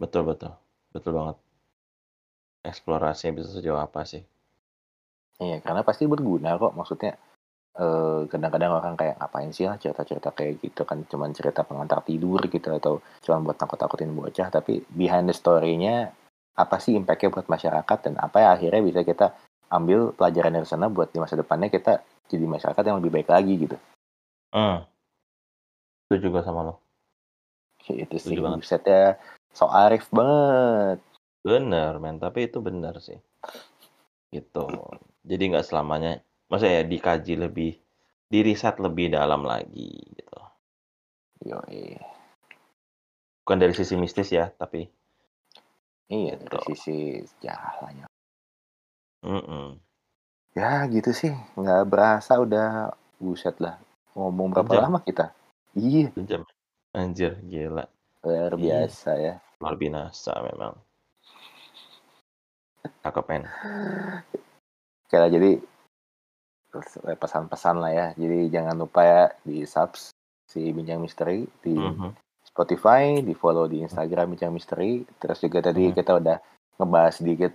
[0.00, 0.52] Betul betul.
[0.90, 1.36] Betul banget.
[2.64, 4.24] Eksplorasinya bisa sejauh apa sih?
[5.40, 6.76] Iya karena pasti berguna kok.
[6.76, 7.16] Maksudnya
[7.70, 10.84] kadang kadang-kadang orang kayak ngapain sih lah cerita-cerita kayak gitu?
[10.84, 14.52] Kan cuman cerita pengantar tidur gitu atau cuman buat takut-takutin bocah.
[14.52, 16.12] Tapi behind the story-nya
[16.56, 19.32] apa sih impact-nya buat masyarakat dan apa ya akhirnya bisa kita
[19.72, 23.54] ambil pelajaran dari sana buat di masa depannya kita jadi masyarakat yang lebih baik lagi
[23.56, 23.76] gitu.
[24.52, 24.84] Hmm.
[26.10, 26.74] Itu juga sama lo.
[27.86, 29.14] Itu sih buset ya.
[29.54, 30.98] So arif banget.
[31.46, 33.22] Bener men, tapi itu bener sih.
[34.34, 34.66] Gitu.
[35.22, 36.18] Jadi nggak selamanya
[36.50, 37.72] Maksudnya ya dikaji lebih,
[38.26, 40.38] diriset lebih dalam lagi gitu.
[41.46, 41.94] Yoi.
[43.46, 44.90] Bukan dari sisi mistis ya, tapi
[46.10, 46.50] Iya, gitu.
[46.50, 48.10] dari sisi sejarahnya.
[49.22, 49.66] Mm -mm.
[50.58, 52.90] Ya gitu sih, nggak berasa udah
[53.22, 53.78] buset lah.
[54.18, 54.84] Ngomong berapa Sejam.
[54.90, 55.30] lama kita?
[55.74, 56.10] Iya.
[56.14, 56.42] Sejam.
[56.90, 57.86] Anjir, gila.
[58.26, 59.34] Luar biasa iya.
[59.38, 59.58] ya.
[59.62, 60.74] Luar biasa memang.
[63.00, 63.44] Cakep men.
[65.06, 65.50] Oke jadi
[67.18, 68.06] pesan-pesan lah ya.
[68.14, 70.14] Jadi jangan lupa ya di subs
[70.46, 72.10] si Bincang Misteri di mm -hmm.
[72.42, 75.06] Spotify, di follow di Instagram Bincang Misteri.
[75.18, 75.98] Terus juga tadi mm -hmm.
[75.98, 76.36] kita udah
[76.78, 77.52] ngebahas sedikit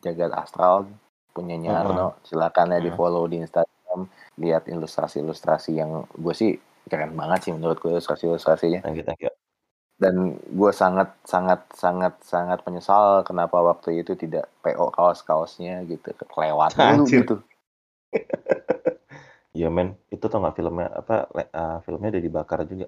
[0.00, 0.88] jagat astral
[1.36, 1.92] punya Arno.
[1.92, 2.24] Mm -hmm.
[2.24, 4.08] Silakan ya di follow di Instagram,
[4.40, 6.52] lihat ilustrasi-ilustrasi yang gue sih
[6.90, 8.82] keren banget sih menurut gue ilustrasi-ilustrasinya.
[8.82, 9.32] Thank you, thank you.
[10.00, 16.74] Dan gue sangat sangat sangat sangat menyesal kenapa waktu itu tidak PO kaos-kaosnya gitu kelewat
[16.78, 17.36] dulu gitu.
[19.50, 22.86] Iya men, itu tau gak filmnya apa uh, filmnya udah dibakar juga.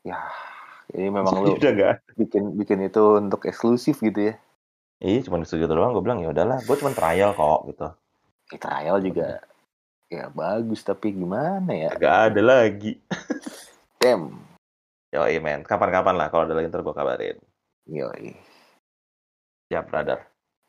[0.00, 0.32] Ya,
[0.96, 1.94] ini memang lu udah gak?
[2.16, 4.34] bikin bikin itu untuk eksklusif gitu ya.
[4.96, 5.92] Iya, cuma setuju doang.
[5.92, 7.88] Gue bilang ya udahlah, gue cuma trial kok gitu.
[8.48, 9.44] Ya, trial juga
[10.06, 11.90] ya bagus tapi gimana ya?
[11.98, 12.98] Gak ada lagi.
[14.02, 14.46] Damn.
[15.14, 17.38] Yoi men, kapan-kapan lah kalau ada lagi ntar gue kabarin.
[17.90, 18.34] Yoi.
[19.70, 20.22] Siap brother.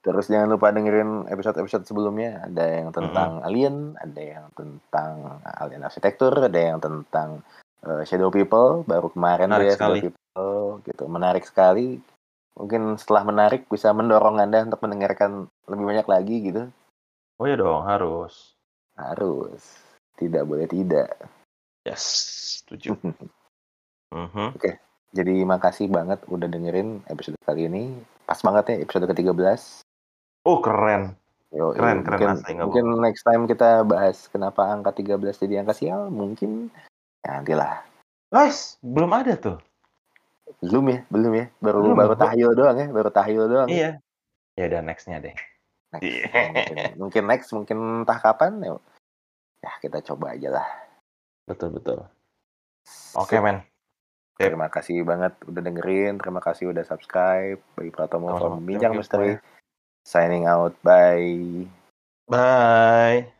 [0.05, 2.47] Terus jangan lupa dengerin episode-episode sebelumnya.
[2.47, 3.47] Ada yang tentang mm -hmm.
[3.49, 7.43] alien, ada yang tentang alien arsitektur, ada yang tentang
[7.83, 8.87] uh, shadow people.
[8.87, 11.03] Baru kemarin menarik ya shadow people, gitu.
[11.11, 11.99] Menarik sekali.
[12.57, 16.63] Mungkin setelah menarik bisa mendorong anda untuk mendengarkan lebih banyak lagi gitu.
[17.37, 18.56] Oh ya dong, harus.
[18.97, 19.61] Harus.
[20.17, 21.13] Tidak boleh tidak.
[21.85, 22.03] Yes,
[22.65, 22.97] setuju.
[22.97, 23.13] -hmm.
[24.57, 24.57] Oke.
[24.57, 24.73] Okay.
[25.15, 27.95] Jadi makasih banget udah dengerin episode kali ini.
[28.27, 29.87] Pas banget ya episode ke-13.
[30.43, 31.15] Oh keren.
[31.55, 32.43] Yo, keren, keren.
[32.43, 36.11] Mungkin, mungkin next time kita bahas kenapa angka 13 jadi angka sial.
[36.11, 36.67] Mungkin
[37.23, 37.87] ya nantilah.
[38.27, 39.57] Guys, belum ada tuh.
[40.59, 41.45] Belum ya, belum ya.
[41.63, 43.69] Baru belum, baru tahyul doang ya, baru tahyul doang.
[43.71, 44.03] Iya.
[44.59, 45.35] Ya udah nextnya deh.
[45.95, 46.03] Next.
[46.03, 46.51] Yeah.
[46.51, 48.75] mungkin, mungkin next, mungkin entah kapan ya.
[49.63, 50.67] Ya kita coba aja lah.
[51.47, 52.03] Betul betul.
[53.15, 53.63] Oke okay, men.
[54.37, 57.57] Terima kasih banget udah dengerin, terima kasih udah subscribe.
[57.73, 59.41] Bagi Pratomo oh, from Bincang Misteri.
[60.05, 60.77] Signing out.
[60.85, 61.65] Bye.
[62.29, 63.36] Bye.